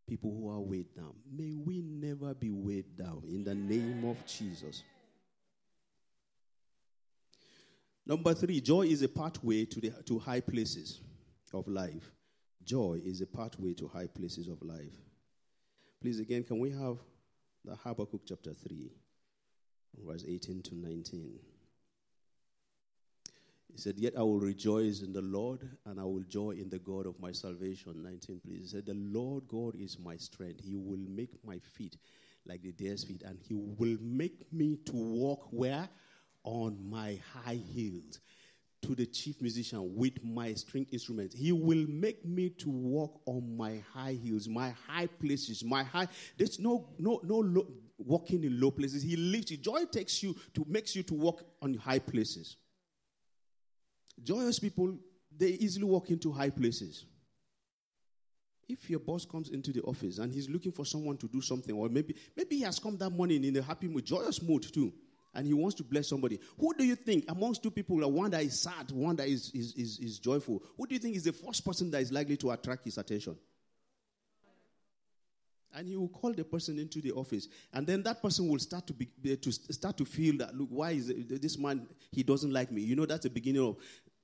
people 0.09 0.31
who 0.31 0.51
are 0.51 0.61
weighed 0.61 0.95
down. 0.97 1.13
May 1.31 1.55
we 1.55 1.83
never 1.83 2.35
be 2.35 2.51
weighed 2.51 2.97
down 2.97 3.23
in 3.29 3.45
the 3.45 3.55
name 3.55 4.05
of 4.05 4.17
Jesus. 4.27 4.83
Number 8.07 8.33
three, 8.33 8.61
joy 8.61 8.83
is 8.83 9.03
a 9.03 9.09
pathway 9.09 9.67
to, 9.67 9.81
the, 9.81 9.91
to 10.07 10.19
high 10.19 10.41
places 10.41 11.03
of 11.53 11.69
life. 11.69 12.11
Joy 12.65 13.01
is 13.05 13.21
a 13.21 13.27
pathway 13.27 13.75
to 13.75 13.87
high 13.87 14.07
places 14.07 14.49
of 14.49 14.63
life. 14.63 14.97
Please, 16.01 16.19
again, 16.19 16.43
can 16.43 16.59
we 16.59 16.71
have 16.71 16.97
the 17.65 17.77
Habakkuk 17.77 18.23
chapter 18.27 18.55
3, 18.55 18.91
verse 20.07 20.25
18 20.27 20.63
to 20.63 20.75
19? 20.75 21.39
He 23.73 23.79
said, 23.79 23.99
Yet 23.99 24.15
I 24.17 24.23
will 24.23 24.41
rejoice 24.41 25.03
in 25.03 25.13
the 25.13 25.23
Lord 25.23 25.69
and 25.87 26.01
I 26.01 26.05
will 26.05 26.25
joy 26.29 26.53
in 26.53 26.69
the 26.69 26.79
God 26.79 27.07
of 27.07 27.21
my 27.21 27.33
salvation. 27.33 28.03
19, 28.03 28.41
please. 28.45 28.61
He 28.61 28.67
said, 28.67 28.87
The 28.87 28.95
Lord 28.95 29.47
God 29.49 29.75
is 29.77 29.99
my 29.99 30.17
strength. 30.17 30.61
He 30.65 30.75
will 30.75 30.99
make 30.99 31.31
my 31.45 31.59
feet 31.59 31.97
like 32.47 32.63
the 32.63 32.73
deer's 32.73 33.05
feet, 33.05 33.23
and 33.23 33.39
He 33.39 33.55
will 33.55 33.99
make 34.01 34.51
me 34.53 34.79
to 34.87 34.97
walk 34.97 35.49
where? 35.51 35.89
On 36.45 36.79
my 36.89 37.21
high 37.35 37.61
heels. 37.73 38.21
To 38.83 38.95
the 38.95 39.07
chief 39.07 39.41
musician 39.43 39.97
with 39.97 40.25
my 40.25 40.55
string 40.55 40.87
instruments. 40.93 41.35
He 41.35 41.53
will 41.53 41.85
make 41.89 42.25
me 42.25 42.51
to 42.51 42.71
walk 42.71 43.21
on 43.27 43.57
my 43.57 43.83
high 43.93 44.13
heels, 44.13 44.49
my 44.49 44.73
high 44.87 45.07
places, 45.07 45.65
my 45.65 45.83
high. 45.83 46.07
There's 46.37 46.61
no 46.61 46.89
no 46.99 47.21
no 47.25 47.39
low, 47.39 47.67
walking 47.99 48.45
in 48.45 48.61
low 48.61 48.71
places. 48.71 49.03
He 49.03 49.17
lifts 49.17 49.51
you. 49.51 49.57
Joy 49.57 49.85
takes 49.87 50.23
you 50.23 50.35
to 50.55 50.65
makes 50.69 50.95
you 50.95 51.03
to 51.03 51.15
walk 51.15 51.43
on 51.61 51.75
high 51.75 51.99
places. 51.99 52.57
Joyous 54.23 54.59
people, 54.59 54.97
they 55.37 55.49
easily 55.49 55.85
walk 55.85 56.11
into 56.11 56.33
high 56.33 56.51
places. 56.51 57.05
If 58.69 58.91
your 58.91 59.01
boss 59.01 59.25
comes 59.25 59.49
into 59.49 59.73
the 59.73 59.81
office 59.83 60.19
and 60.19 60.33
he's 60.33 60.49
looking 60.49 60.73
for 60.73 60.85
someone 60.85 61.17
to 61.19 61.27
do 61.27 61.41
something, 61.41 61.75
or 61.75 61.89
maybe 61.89 62.15
maybe 62.37 62.57
he 62.57 62.63
has 62.63 62.79
come 62.79 62.99
that 62.99 63.11
morning 63.11 63.45
in 63.45 63.57
a 63.57 63.63
happy 63.63 63.89
mood, 63.89 64.05
joyous 64.05 64.43
mood 64.43 64.63
too, 64.73 64.93
and 65.35 65.47
he 65.47 65.55
wants 65.55 65.75
to 65.77 65.85
bless 65.85 66.09
somebody. 66.09 66.39
Who 66.59 66.75
do 66.75 66.85
you 66.85 66.95
think 66.95 67.25
amongst 67.29 67.63
two 67.63 67.71
people, 67.71 67.97
one 68.11 68.31
that 68.33 68.43
is 68.43 68.61
sad, 68.61 68.91
one 68.91 69.17
that 69.17 69.29
is, 69.29 69.51
is, 69.55 69.73
is, 69.75 69.99
is 70.01 70.19
joyful, 70.19 70.63
who 70.77 70.87
do 70.87 70.95
you 70.95 70.99
think 70.99 71.17
is 71.17 71.25
the 71.25 71.33
first 71.33 71.65
person 71.65 71.91
that 71.93 72.03
is 72.03 72.13
likely 72.13 72.37
to 72.39 72.51
attract 72.51 72.85
his 72.85 72.99
attention? 72.99 73.37
and 75.75 75.87
he 75.87 75.97
will 75.97 76.09
call 76.09 76.33
the 76.33 76.45
person 76.45 76.79
into 76.79 77.01
the 77.01 77.13
office 77.13 77.49
and 77.73 77.87
then 77.87 78.03
that 78.03 78.23
person 78.23 78.49
will 78.49 78.59
start 78.59 78.87
to 78.87 78.93
be 78.93 79.07
to 79.37 79.53
start 79.53 79.97
to 79.97 80.05
feel 80.05 80.37
that 80.37 80.55
look 80.57 80.69
why 80.71 80.91
is 80.91 81.13
this 81.29 81.59
man 81.59 81.87
he 82.11 82.23
doesn't 82.23 82.53
like 82.53 82.73
me 82.73 82.81
you 82.81 82.97
know 82.97 83.07
that's 83.07 83.25
the 83.25 83.31
beginning 83.31 83.63
of 83.63 83.77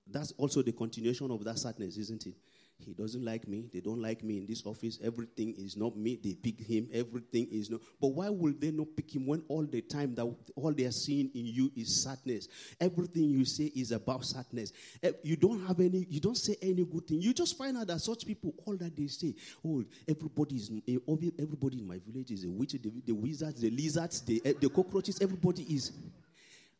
that's 0.06 0.32
also 0.32 0.62
the 0.62 0.72
continuation 0.72 1.30
of 1.30 1.44
that 1.44 1.58
sadness 1.58 1.96
isn't 1.96 2.26
it 2.26 2.34
he 2.78 2.92
doesn't 2.92 3.24
like 3.24 3.48
me. 3.48 3.68
They 3.72 3.80
don't 3.80 4.00
like 4.00 4.22
me 4.22 4.38
in 4.38 4.46
this 4.46 4.64
office. 4.66 4.98
Everything 5.02 5.54
is 5.56 5.76
not 5.76 5.96
me. 5.96 6.18
They 6.22 6.34
pick 6.34 6.60
him. 6.60 6.88
Everything 6.92 7.48
is 7.50 7.70
not. 7.70 7.80
But 8.00 8.08
why 8.08 8.28
will 8.28 8.52
they 8.58 8.70
not 8.70 8.88
pick 8.96 9.14
him 9.14 9.26
when 9.26 9.42
all 9.48 9.64
the 9.64 9.80
time 9.80 10.14
that 10.16 10.26
all 10.54 10.72
they 10.72 10.84
are 10.84 10.90
seeing 10.90 11.30
in 11.34 11.46
you 11.46 11.72
is 11.76 12.02
sadness? 12.02 12.48
Everything 12.80 13.24
you 13.24 13.44
say 13.44 13.72
is 13.74 13.92
about 13.92 14.24
sadness. 14.24 14.72
Eh, 15.02 15.12
you 15.22 15.36
don't 15.36 15.64
have 15.66 15.80
any. 15.80 16.06
You 16.10 16.20
don't 16.20 16.36
say 16.36 16.56
any 16.60 16.84
good 16.84 17.06
thing. 17.06 17.20
You 17.20 17.32
just 17.32 17.56
find 17.56 17.76
out 17.78 17.86
that 17.86 18.00
such 18.00 18.26
people 18.26 18.52
all 18.66 18.76
that 18.76 18.94
they 18.96 19.06
say. 19.06 19.34
Oh, 19.66 19.84
everybody 20.06 20.56
is. 20.56 20.70
Eh, 20.86 20.96
everybody 21.38 21.78
in 21.78 21.88
my 21.88 21.98
village 22.06 22.32
is 22.32 22.44
a 22.44 22.50
witch. 22.50 22.72
The, 22.72 22.92
the 23.06 23.12
wizards, 23.12 23.60
the 23.60 23.70
lizards, 23.70 24.20
the, 24.22 24.42
eh, 24.44 24.52
the 24.60 24.68
cockroaches. 24.68 25.18
Everybody 25.22 25.62
is 25.62 25.92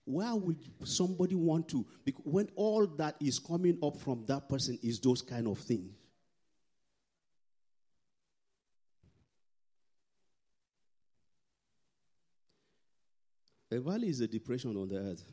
why 0.05 0.33
would 0.33 0.59
somebody 0.85 1.35
want 1.35 1.69
to? 1.69 1.87
Because 2.05 2.25
when 2.25 2.49
all 2.57 2.87
that 2.87 3.17
is 3.21 3.39
coming 3.39 3.79
up 3.83 3.97
from 3.97 4.25
that 4.27 4.49
person 4.49 4.79
is 4.83 5.01
those 5.01 5.23
kind 5.23 5.49
of 5.49 5.59
things. 5.59 5.93
A 13.71 13.81
valley 13.81 14.09
is 14.09 14.21
a 14.21 14.29
depression 14.29 14.77
on 14.77 14.89
the 14.89 14.99
earth, 14.99 15.25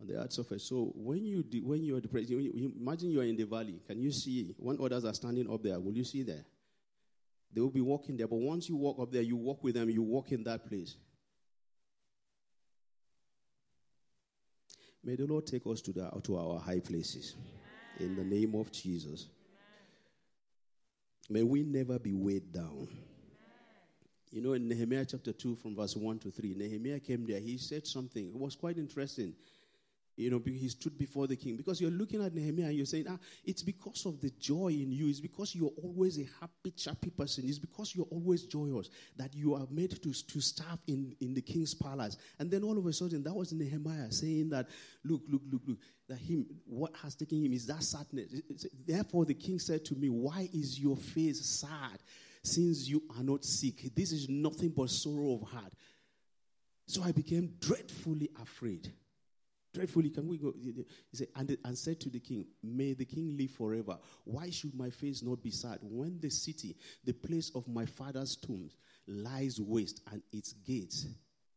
on 0.00 0.06
the 0.06 0.16
earth 0.16 0.32
surface. 0.32 0.64
So 0.64 0.92
when 0.94 1.24
you 1.24 1.42
de- 1.42 1.62
when 1.62 1.82
you 1.82 1.96
are 1.96 2.00
depressed, 2.00 2.28
you, 2.28 2.38
you 2.38 2.72
imagine 2.78 3.10
you 3.10 3.20
are 3.20 3.24
in 3.24 3.36
the 3.36 3.44
valley. 3.44 3.80
Can 3.86 4.02
you 4.02 4.12
see 4.12 4.54
when 4.58 4.76
others 4.78 5.06
are 5.06 5.14
standing 5.14 5.50
up 5.50 5.62
there? 5.62 5.80
Will 5.80 5.94
you 5.94 6.04
see 6.04 6.22
there? 6.24 6.44
They 7.54 7.60
will 7.60 7.70
be 7.70 7.80
walking 7.80 8.18
there, 8.18 8.28
but 8.28 8.36
once 8.36 8.68
you 8.68 8.76
walk 8.76 8.98
up 9.00 9.10
there, 9.10 9.22
you 9.22 9.36
walk 9.36 9.64
with 9.64 9.76
them. 9.76 9.88
You 9.88 10.02
walk 10.02 10.30
in 10.32 10.44
that 10.44 10.66
place. 10.66 10.96
May 15.02 15.16
the 15.16 15.26
Lord 15.26 15.46
take 15.46 15.66
us 15.66 15.80
to, 15.82 15.92
the, 15.92 16.10
to 16.24 16.36
our 16.36 16.60
high 16.60 16.80
places. 16.80 17.34
Amen. 18.00 18.10
In 18.10 18.16
the 18.16 18.24
name 18.24 18.54
of 18.54 18.70
Jesus. 18.70 19.26
Amen. 21.30 21.42
May 21.42 21.42
we 21.42 21.62
never 21.62 21.98
be 21.98 22.12
weighed 22.12 22.52
down. 22.52 22.86
Amen. 22.86 22.98
You 24.30 24.42
know, 24.42 24.52
in 24.52 24.68
Nehemiah 24.68 25.06
chapter 25.06 25.32
2, 25.32 25.56
from 25.56 25.74
verse 25.74 25.96
1 25.96 26.18
to 26.20 26.30
3, 26.30 26.54
Nehemiah 26.54 27.00
came 27.00 27.26
there. 27.26 27.40
He 27.40 27.56
said 27.56 27.86
something. 27.86 28.28
It 28.28 28.36
was 28.36 28.54
quite 28.54 28.76
interesting. 28.76 29.34
You 30.16 30.30
know, 30.30 30.42
he 30.44 30.68
stood 30.68 30.98
before 30.98 31.26
the 31.26 31.36
king. 31.36 31.56
Because 31.56 31.80
you're 31.80 31.90
looking 31.90 32.22
at 32.22 32.34
Nehemiah 32.34 32.66
and 32.66 32.76
you're 32.76 32.86
saying, 32.86 33.06
ah, 33.08 33.18
it's 33.44 33.62
because 33.62 34.04
of 34.06 34.20
the 34.20 34.30
joy 34.38 34.68
in 34.68 34.92
you. 34.92 35.08
It's 35.08 35.20
because 35.20 35.54
you're 35.54 35.72
always 35.82 36.18
a 36.18 36.26
happy, 36.40 36.72
chappy 36.72 37.10
person. 37.10 37.44
It's 37.46 37.58
because 37.58 37.94
you're 37.94 38.08
always 38.10 38.44
joyous 38.44 38.90
that 39.16 39.34
you 39.34 39.54
are 39.54 39.66
made 39.70 40.02
to, 40.02 40.12
to 40.12 40.40
staff 40.40 40.78
in, 40.86 41.14
in 41.20 41.34
the 41.34 41.40
king's 41.40 41.74
palace. 41.74 42.18
And 42.38 42.50
then 42.50 42.62
all 42.62 42.76
of 42.76 42.86
a 42.86 42.92
sudden, 42.92 43.22
that 43.22 43.34
was 43.34 43.52
Nehemiah 43.52 44.10
saying 44.10 44.50
that, 44.50 44.68
look, 45.04 45.22
look, 45.28 45.42
look, 45.50 45.62
look, 45.66 45.78
that 46.08 46.18
him, 46.18 46.44
what 46.66 46.94
has 47.02 47.14
taken 47.14 47.42
him 47.44 47.52
is 47.52 47.66
that 47.66 47.82
sadness. 47.82 48.34
Therefore, 48.86 49.24
the 49.24 49.34
king 49.34 49.58
said 49.58 49.84
to 49.86 49.94
me, 49.94 50.08
Why 50.08 50.48
is 50.52 50.78
your 50.78 50.96
face 50.96 51.44
sad 51.46 52.02
since 52.42 52.88
you 52.88 53.02
are 53.16 53.22
not 53.22 53.44
sick? 53.44 53.94
This 53.94 54.12
is 54.12 54.28
nothing 54.28 54.70
but 54.70 54.90
sorrow 54.90 55.34
of 55.34 55.48
heart. 55.48 55.72
So 56.86 57.02
I 57.04 57.12
became 57.12 57.54
dreadfully 57.60 58.30
afraid 58.42 58.92
dreadfully. 59.72 60.10
Can 60.10 60.28
we 60.28 60.38
go? 60.38 60.52
He 60.60 60.72
said, 61.12 61.28
and, 61.36 61.56
and 61.64 61.78
said 61.78 62.00
to 62.00 62.10
the 62.10 62.20
king, 62.20 62.46
May 62.62 62.94
the 62.94 63.04
king 63.04 63.36
live 63.36 63.50
forever. 63.50 63.98
Why 64.24 64.50
should 64.50 64.74
my 64.74 64.90
face 64.90 65.22
not 65.22 65.42
be 65.42 65.50
sad 65.50 65.78
when 65.82 66.18
the 66.20 66.30
city, 66.30 66.76
the 67.04 67.12
place 67.12 67.50
of 67.54 67.66
my 67.68 67.86
father's 67.86 68.36
tombs, 68.36 68.76
lies 69.06 69.60
waste 69.60 70.02
and 70.10 70.22
its 70.32 70.52
gates 70.52 71.06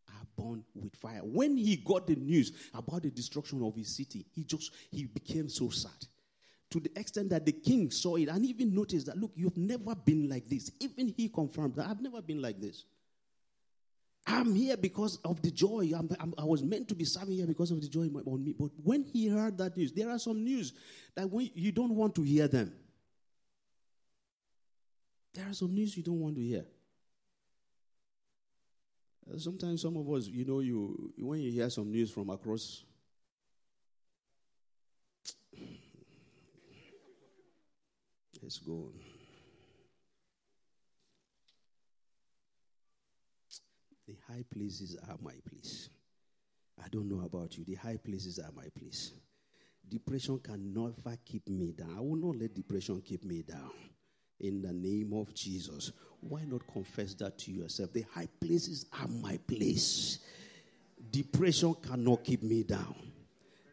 are 0.10 0.26
burned 0.38 0.64
with 0.76 0.96
fire? 0.96 1.22
When 1.24 1.58
he 1.58 1.78
got 1.78 2.08
the 2.08 2.16
news 2.16 2.52
about 2.74 3.04
the 3.04 3.12
destruction 3.12 3.64
of 3.64 3.76
his 3.76 3.96
city, 3.96 4.26
he 4.32 4.44
just 4.44 4.74
he 4.92 5.06
became 5.06 5.50
so 5.50 5.70
sad. 5.70 5.92
To 6.72 6.80
the 6.80 6.92
extent 7.00 7.30
that 7.30 7.46
the 7.46 7.52
king 7.52 7.92
saw 7.92 8.16
it 8.16 8.30
and 8.30 8.44
even 8.44 8.74
noticed 8.74 9.06
that, 9.06 9.18
look, 9.18 9.32
you've 9.36 9.58
never 9.58 9.94
been 9.94 10.28
like 10.28 10.50
this. 10.50 10.72
Even 10.80 11.14
he 11.16 11.30
confirmed 11.30 11.76
that 11.76 11.88
I've 11.88 12.02
never 12.02 12.20
been 12.20 12.42
like 12.42 12.60
this. 12.60 12.86
I'm 14.26 14.56
here 14.56 14.78
because 14.78 15.18
of 15.26 15.42
the 15.42 15.52
joy. 15.52 15.92
I'm, 15.96 16.10
I'm, 16.20 16.34
i 16.38 16.44
was 16.44 16.64
meant 16.64 16.88
to 16.90 16.96
be 16.96 17.04
serving 17.04 17.36
here 17.36 17.48
because 17.48 17.72
of 17.72 17.82
the 17.82 17.88
joy 17.88 18.10
on 18.26 18.44
me. 18.44 18.54
But 18.58 18.72
when 18.82 19.04
he 19.04 19.28
heard 19.28 19.58
that 19.58 19.76
news, 19.76 19.92
there 19.92 20.10
are 20.10 20.20
some 20.20 20.44
news 20.44 20.74
that 21.16 21.30
you 21.56 21.72
don't 21.72 21.96
want 21.96 22.16
to 22.16 22.22
hear 22.22 22.48
them. 22.48 22.72
There 25.34 25.46
are 25.50 25.54
some 25.54 25.74
news 25.74 25.98
you 25.98 26.04
don't 26.04 26.20
want 26.20 26.36
to 26.36 26.42
hear. 26.42 26.66
Uh, 29.32 29.38
sometimes 29.38 29.82
some 29.82 29.98
of 29.98 30.10
us, 30.12 30.28
you 30.28 30.46
know, 30.46 30.60
you 30.60 31.14
when 31.18 31.40
you 31.40 31.52
hear 31.52 31.70
some 31.70 31.92
news 31.92 32.12
from 32.12 32.30
across 32.30 32.84
let's 38.42 38.58
go 38.60 38.74
on. 38.74 39.13
The 44.14 44.34
high 44.34 44.44
places 44.54 44.96
are 45.10 45.18
my 45.24 45.34
place. 45.50 45.90
I 46.84 46.88
don't 46.90 47.10
know 47.10 47.26
about 47.26 47.58
you. 47.58 47.64
The 47.64 47.74
high 47.74 47.98
places 47.98 48.38
are 48.38 48.52
my 48.56 48.68
place. 48.78 49.12
Depression 49.90 50.40
can 50.40 50.72
never 50.72 51.18
keep 51.26 51.50
me 51.50 51.72
down. 51.72 51.96
I 51.98 52.00
will 52.00 52.18
not 52.18 52.38
let 52.38 52.54
depression 52.54 53.02
keep 53.02 53.24
me 53.26 53.42
down. 53.42 53.72
In 54.40 54.62
the 54.62 54.72
name 54.72 55.14
of 55.14 55.34
Jesus. 55.34 55.92
Why 56.20 56.44
not 56.46 56.68
confess 56.68 57.16
that 57.16 57.40
to 57.40 57.52
yourself? 57.52 57.92
The 57.92 58.06
high 58.14 58.28
places 58.40 58.86
are 59.02 59.08
my 59.08 59.40
place. 59.48 60.20
Depression 61.10 61.76
cannot 61.82 62.24
keep 62.24 62.44
me 62.44 62.62
down. 62.64 62.96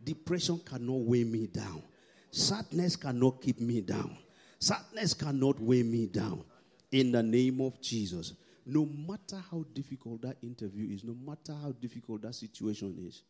Depression 0.02 0.58
cannot 0.64 1.00
weigh 1.00 1.24
me 1.24 1.48
down. 1.48 1.82
Sadness 2.30 2.96
cannot 2.96 3.42
keep 3.42 3.60
me 3.60 3.82
down. 3.82 4.16
Sadness 4.58 5.12
cannot 5.12 5.60
weigh 5.60 5.82
me 5.82 6.06
down. 6.06 6.44
In 6.92 7.12
the 7.12 7.22
name 7.22 7.60
of 7.60 7.78
Jesus 7.82 8.32
no 8.66 8.84
matter 8.84 9.42
how 9.50 9.64
difficult 9.74 10.22
that 10.22 10.36
interview 10.42 10.94
is, 10.94 11.04
no 11.04 11.14
matter 11.14 11.54
how 11.60 11.72
difficult 11.72 12.22
that 12.22 12.34
situation 12.34 12.96
is, 13.06 13.22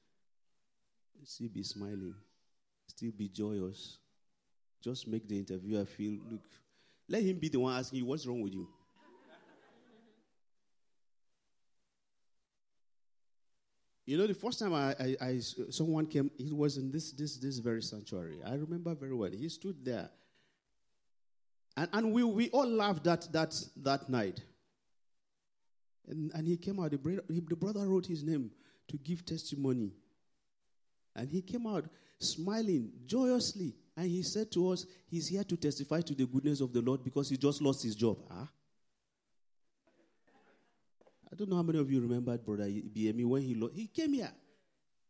still 1.24 1.48
be 1.48 1.62
smiling, 1.62 2.14
still 2.86 3.12
be 3.12 3.28
joyous. 3.28 3.98
Just 4.82 5.06
make 5.06 5.28
the 5.28 5.38
interviewer 5.38 5.84
feel, 5.84 6.18
look, 6.30 6.40
let 7.08 7.22
him 7.22 7.38
be 7.38 7.48
the 7.48 7.58
one 7.58 7.78
asking 7.78 7.98
you, 7.98 8.06
what's 8.06 8.26
wrong 8.26 8.40
with 8.40 8.54
you? 8.54 8.66
You 14.06 14.18
know, 14.18 14.26
the 14.26 14.34
first 14.34 14.58
time 14.58 14.74
I, 14.74 14.96
I, 14.98 15.16
I, 15.20 15.38
someone 15.38 16.06
came, 16.06 16.32
he 16.36 16.52
was 16.52 16.78
in 16.78 16.90
this, 16.90 17.12
this, 17.12 17.36
this 17.36 17.58
very 17.58 17.80
sanctuary. 17.80 18.38
I 18.44 18.54
remember 18.54 18.92
very 18.94 19.14
well. 19.14 19.30
He 19.30 19.48
stood 19.48 19.84
there. 19.84 20.08
And, 21.76 21.88
and 21.92 22.12
we, 22.12 22.24
we 22.24 22.48
all 22.50 22.68
laughed 22.68 23.04
that, 23.04 23.28
that, 23.32 23.54
that 23.76 24.08
night. 24.08 24.40
And, 26.10 26.30
and 26.34 26.46
he 26.46 26.56
came 26.56 26.80
out. 26.80 26.90
The 26.90 26.98
brother, 26.98 27.22
the 27.28 27.56
brother 27.56 27.86
wrote 27.86 28.06
his 28.06 28.22
name 28.22 28.50
to 28.88 28.98
give 28.98 29.24
testimony. 29.24 29.92
And 31.14 31.30
he 31.30 31.40
came 31.40 31.66
out 31.66 31.86
smiling 32.18 32.90
joyously. 33.06 33.74
And 33.96 34.08
he 34.10 34.22
said 34.22 34.50
to 34.52 34.70
us, 34.70 34.86
He's 35.06 35.28
here 35.28 35.44
to 35.44 35.56
testify 35.56 36.00
to 36.02 36.14
the 36.14 36.26
goodness 36.26 36.60
of 36.60 36.72
the 36.72 36.80
Lord 36.80 37.04
because 37.04 37.28
he 37.30 37.36
just 37.36 37.62
lost 37.62 37.82
his 37.82 37.94
job. 37.94 38.18
Huh? 38.30 38.46
I 41.32 41.36
don't 41.36 41.48
know 41.48 41.56
how 41.56 41.62
many 41.62 41.78
of 41.78 41.90
you 41.90 42.00
remember 42.00 42.36
Brother 42.36 42.64
Ibemi 42.64 43.24
when 43.24 43.42
he 43.42 43.54
lost. 43.54 43.74
He 43.74 43.86
came 43.86 44.14
here. 44.14 44.32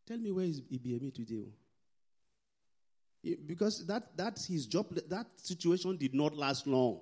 Tell 0.07 0.19
me 0.19 0.31
where 0.31 0.45
is 0.45 0.61
Ibemi 0.61 1.15
today? 1.15 1.47
Oh? 1.47 3.31
Because 3.47 3.87
that, 3.87 4.17
that's 4.17 4.47
his 4.47 4.67
job. 4.67 4.87
That 5.09 5.27
situation 5.37 5.97
did 5.97 6.15
not 6.15 6.37
last 6.37 6.67
long. 6.67 7.01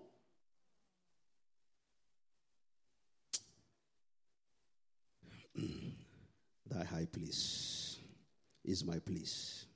Thy 6.78 6.84
high 6.84 7.06
place 7.06 7.96
is 8.64 8.84
my 8.84 8.98
place. 9.00 9.66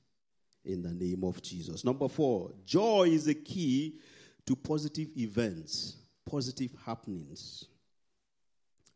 In 0.64 0.82
the 0.82 0.92
name 0.92 1.24
of 1.24 1.42
Jesus. 1.42 1.84
Number 1.84 2.08
four, 2.08 2.52
joy 2.64 3.08
is 3.08 3.24
the 3.24 3.34
key 3.34 3.98
to 4.46 4.54
positive 4.54 5.08
events, 5.16 5.96
positive 6.24 6.70
happenings. 6.86 7.64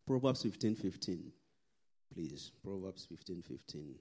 Proverbs 0.07 0.45
15 0.45 0.77
15. 0.77 1.33
Please, 2.14 2.53
Proverbs 2.62 3.07
15 3.07 3.42
15. 3.42 3.97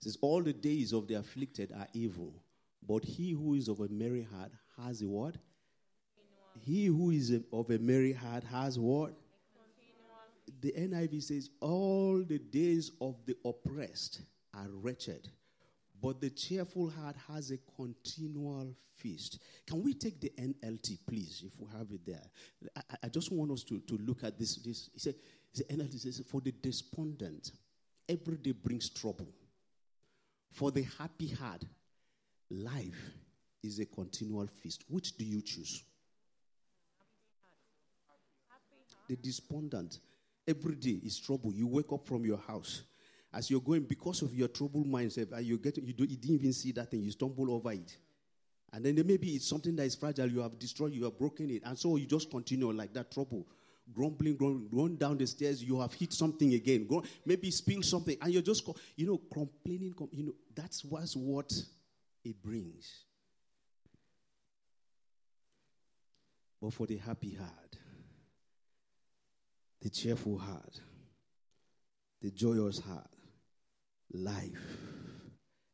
says, 0.00 0.18
All 0.20 0.42
the 0.42 0.52
days 0.52 0.92
of 0.92 1.06
the 1.06 1.14
afflicted 1.14 1.70
are 1.72 1.86
evil, 1.92 2.34
but 2.84 3.04
he 3.04 3.30
who 3.30 3.54
is 3.54 3.68
of 3.68 3.78
a 3.78 3.88
merry 3.88 4.26
heart 4.36 4.50
has 4.82 5.00
a 5.02 5.06
what? 5.06 5.36
He 6.58 6.86
who 6.86 7.12
is 7.12 7.32
of 7.52 7.70
a 7.70 7.78
merry 7.78 8.12
heart 8.12 8.42
has 8.44 8.80
what? 8.80 9.12
The 10.60 10.72
NIV 10.72 11.22
says, 11.22 11.50
All 11.60 12.22
the 12.26 12.38
days 12.38 12.92
of 13.00 13.16
the 13.26 13.36
oppressed 13.44 14.20
are 14.54 14.68
wretched, 14.68 15.28
but 16.02 16.20
the 16.20 16.30
cheerful 16.30 16.90
heart 16.90 17.16
has 17.28 17.50
a 17.50 17.58
continual 17.76 18.74
feast. 18.96 19.38
Can 19.66 19.82
we 19.82 19.94
take 19.94 20.20
the 20.20 20.32
NLT, 20.38 20.98
please, 21.06 21.42
if 21.46 21.58
we 21.58 21.66
have 21.78 21.88
it 21.92 22.04
there? 22.04 22.22
I, 22.76 22.96
I 23.04 23.08
just 23.08 23.32
want 23.32 23.50
us 23.50 23.62
to, 23.64 23.80
to 23.80 23.96
look 23.98 24.22
at 24.24 24.38
this. 24.38 24.56
this. 24.56 24.90
He 24.92 24.98
said, 24.98 25.14
the 25.54 25.64
NLT 25.64 25.98
says, 25.98 26.22
For 26.30 26.40
the 26.40 26.52
despondent, 26.52 27.52
every 28.08 28.36
day 28.36 28.52
brings 28.52 28.88
trouble. 28.90 29.28
For 30.50 30.70
the 30.70 30.82
happy 30.98 31.28
heart, 31.28 31.64
life 32.50 33.12
is 33.62 33.78
a 33.78 33.86
continual 33.86 34.46
feast. 34.46 34.84
Which 34.88 35.16
do 35.16 35.24
you 35.24 35.42
choose? 35.42 35.84
The 39.08 39.16
despondent, 39.16 39.98
every 40.50 40.74
day 40.74 41.00
is 41.04 41.18
trouble. 41.18 41.52
You 41.54 41.66
wake 41.66 41.92
up 41.92 42.04
from 42.04 42.24
your 42.24 42.38
house. 42.38 42.82
As 43.32 43.50
you're 43.50 43.60
going, 43.60 43.82
because 43.82 44.22
of 44.22 44.34
your 44.34 44.48
troubled 44.48 44.86
mindset, 44.86 45.32
and 45.32 45.46
you 45.46 45.56
get 45.56 45.76
you, 45.78 45.92
do, 45.92 46.04
you 46.04 46.16
didn't 46.16 46.36
even 46.36 46.52
see 46.52 46.72
that 46.72 46.90
thing, 46.90 47.00
you 47.00 47.12
stumble 47.12 47.52
over 47.52 47.72
it. 47.72 47.96
And 48.72 48.84
then 48.84 48.94
maybe 49.06 49.28
it's 49.28 49.48
something 49.48 49.74
that 49.76 49.84
is 49.84 49.94
fragile, 49.94 50.28
you 50.28 50.40
have 50.40 50.58
destroyed, 50.58 50.92
you 50.92 51.04
have 51.04 51.18
broken 51.18 51.50
it. 51.50 51.62
And 51.64 51.78
so 51.78 51.96
you 51.96 52.06
just 52.06 52.30
continue 52.30 52.70
like 52.72 52.92
that 52.94 53.10
trouble 53.10 53.46
grumbling, 53.92 54.36
grumbling, 54.36 54.68
going 54.68 54.96
down 54.96 55.18
the 55.18 55.26
stairs, 55.26 55.62
you 55.62 55.80
have 55.80 55.92
hit 55.92 56.12
something 56.12 56.54
again, 56.54 56.86
go, 56.86 57.02
maybe 57.24 57.50
spill 57.50 57.82
something, 57.82 58.16
and 58.20 58.32
you're 58.32 58.42
just, 58.42 58.68
you 58.96 59.06
know, 59.06 59.20
complaining. 59.32 59.94
You 60.12 60.26
know, 60.26 60.34
that's 60.54 60.84
what's 60.84 61.16
what 61.16 61.52
it 62.24 62.42
brings. 62.42 63.04
But 66.60 66.72
for 66.74 66.86
the 66.86 66.98
happy 66.98 67.34
heart, 67.34 67.76
the 69.82 69.90
cheerful 69.90 70.38
heart, 70.38 70.80
the 72.20 72.30
joyous 72.30 72.80
heart, 72.80 73.10
life, 74.12 74.76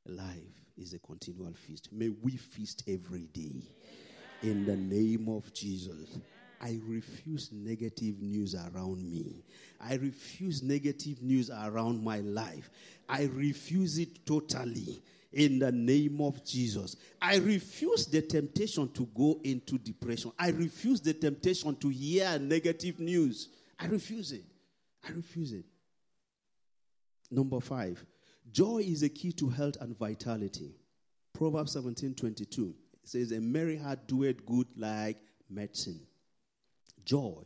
life 0.06 0.66
is 0.78 0.94
a 0.94 0.98
continual 1.00 1.52
feast. 1.54 1.88
May 1.92 2.10
we 2.10 2.32
feast 2.36 2.84
every 2.88 3.26
day 3.32 3.62
in 4.42 4.64
the 4.64 4.76
name 4.76 5.28
of 5.28 5.52
Jesus. 5.52 6.18
I 6.60 6.78
refuse 6.86 7.50
negative 7.52 8.22
news 8.22 8.54
around 8.54 9.10
me. 9.10 9.44
I 9.80 9.94
refuse 9.96 10.62
negative 10.62 11.22
news 11.22 11.50
around 11.50 12.02
my 12.02 12.20
life. 12.20 12.70
I 13.08 13.24
refuse 13.24 13.98
it 13.98 14.24
totally 14.24 15.02
in 15.32 15.58
the 15.58 15.70
name 15.70 16.20
of 16.20 16.44
Jesus. 16.44 16.96
I 17.20 17.36
refuse 17.36 18.06
the 18.06 18.22
temptation 18.22 18.90
to 18.92 19.06
go 19.14 19.40
into 19.44 19.78
depression. 19.78 20.32
I 20.38 20.48
refuse 20.50 21.00
the 21.00 21.12
temptation 21.12 21.76
to 21.76 21.88
hear 21.88 22.38
negative 22.38 23.00
news. 23.00 23.48
I 23.78 23.86
refuse 23.86 24.32
it. 24.32 24.44
I 25.06 25.12
refuse 25.12 25.52
it. 25.52 25.64
Number 27.30 27.60
five, 27.60 28.04
joy 28.50 28.78
is 28.78 29.02
a 29.02 29.08
key 29.08 29.32
to 29.32 29.48
health 29.48 29.76
and 29.80 29.96
vitality. 29.98 30.74
Proverbs 31.32 31.72
17 31.72 32.14
22 32.14 32.74
says, 33.04 33.32
A 33.32 33.40
merry 33.40 33.76
heart 33.76 34.06
doeth 34.06 34.44
good 34.46 34.66
like 34.76 35.18
medicine. 35.50 36.00
Joy 37.04 37.42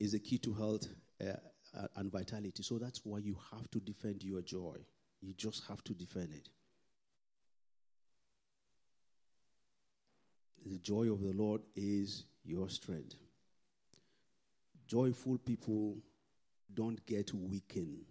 is 0.00 0.14
a 0.14 0.18
key 0.18 0.38
to 0.38 0.52
health 0.52 0.88
uh, 1.20 1.86
and 1.96 2.10
vitality. 2.10 2.62
So 2.62 2.78
that's 2.78 3.00
why 3.04 3.18
you 3.18 3.36
have 3.52 3.70
to 3.70 3.78
defend 3.80 4.22
your 4.22 4.42
joy. 4.42 4.76
You 5.20 5.32
just 5.34 5.62
have 5.68 5.82
to 5.84 5.94
defend 5.94 6.32
it. 6.34 6.48
The 10.66 10.78
joy 10.78 11.10
of 11.10 11.20
the 11.22 11.32
Lord 11.32 11.62
is 11.74 12.24
your 12.44 12.68
strength. 12.68 13.16
Joyful 14.92 15.38
people 15.38 15.96
don't 16.74 17.06
get 17.06 17.32
weakened. 17.32 18.04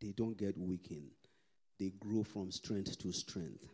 They 0.00 0.10
don't 0.10 0.36
get 0.36 0.58
weakened. 0.58 1.12
They 1.78 1.90
grow 2.00 2.24
from 2.24 2.50
strength 2.50 2.98
to 2.98 3.12
strength. 3.12 3.64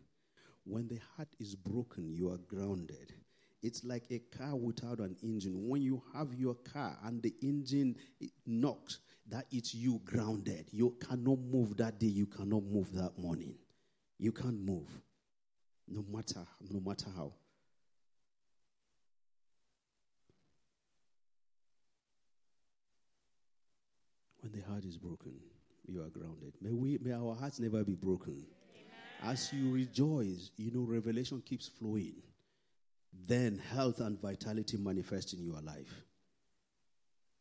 When 0.64 0.86
the 0.86 1.00
heart 1.16 1.28
is 1.40 1.54
broken, 1.54 2.12
you 2.12 2.30
are 2.30 2.36
grounded. 2.36 3.14
It's 3.62 3.84
like 3.84 4.04
a 4.10 4.18
car 4.18 4.54
without 4.54 4.98
an 4.98 5.16
engine. 5.22 5.66
When 5.66 5.80
you 5.80 6.02
have 6.12 6.34
your 6.34 6.56
car 6.56 6.98
and 7.06 7.22
the 7.22 7.34
engine 7.40 7.96
knocks, 8.44 8.98
that 9.30 9.46
it's 9.50 9.74
you 9.74 10.02
grounded. 10.04 10.66
You 10.72 10.94
cannot 11.08 11.38
move 11.38 11.78
that 11.78 11.98
day. 11.98 12.08
You 12.08 12.26
cannot 12.26 12.64
move 12.64 12.92
that 12.96 13.16
morning. 13.18 13.54
You 14.18 14.32
can't 14.32 14.60
move, 14.60 14.90
no 15.88 16.04
matter 16.12 16.44
no 16.70 16.80
matter 16.80 17.06
how. 17.16 17.32
When 24.46 24.60
the 24.60 24.68
heart 24.68 24.84
is 24.84 24.96
broken, 24.96 25.32
you 25.86 26.02
are 26.02 26.08
grounded. 26.08 26.52
May 26.60 26.70
we 26.70 26.98
may 27.02 27.12
our 27.12 27.34
hearts 27.34 27.58
never 27.58 27.82
be 27.82 27.94
broken. 27.94 28.44
Amen. 29.24 29.32
As 29.34 29.52
you 29.52 29.72
rejoice, 29.72 30.50
you 30.56 30.70
know 30.70 30.82
revelation 30.82 31.42
keeps 31.44 31.66
flowing 31.66 32.14
then 33.26 33.60
health 33.72 34.00
and 34.00 34.20
vitality 34.20 34.76
manifest 34.76 35.32
in 35.32 35.44
your 35.44 35.60
life. 35.62 36.04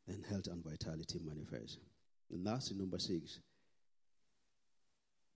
Then 0.07 0.23
health 0.27 0.47
and 0.47 0.63
vitality 0.63 1.19
manifest. 1.23 1.77
And 2.31 2.43
lastly, 2.43 2.77
number 2.77 2.97
six, 2.97 3.39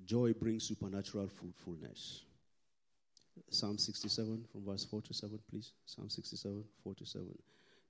joy 0.05 0.33
brings 0.33 0.63
supernatural 0.63 1.27
fruitfulness. 1.27 2.23
Psalm 3.51 3.77
67 3.77 4.45
from 4.51 4.65
verse 4.65 4.85
4 4.85 5.01
to 5.03 5.13
7, 5.13 5.39
please. 5.49 5.73
Psalm 5.85 6.09
67, 6.09 6.63
4 6.83 6.95
to 6.95 7.05
7. 7.05 7.27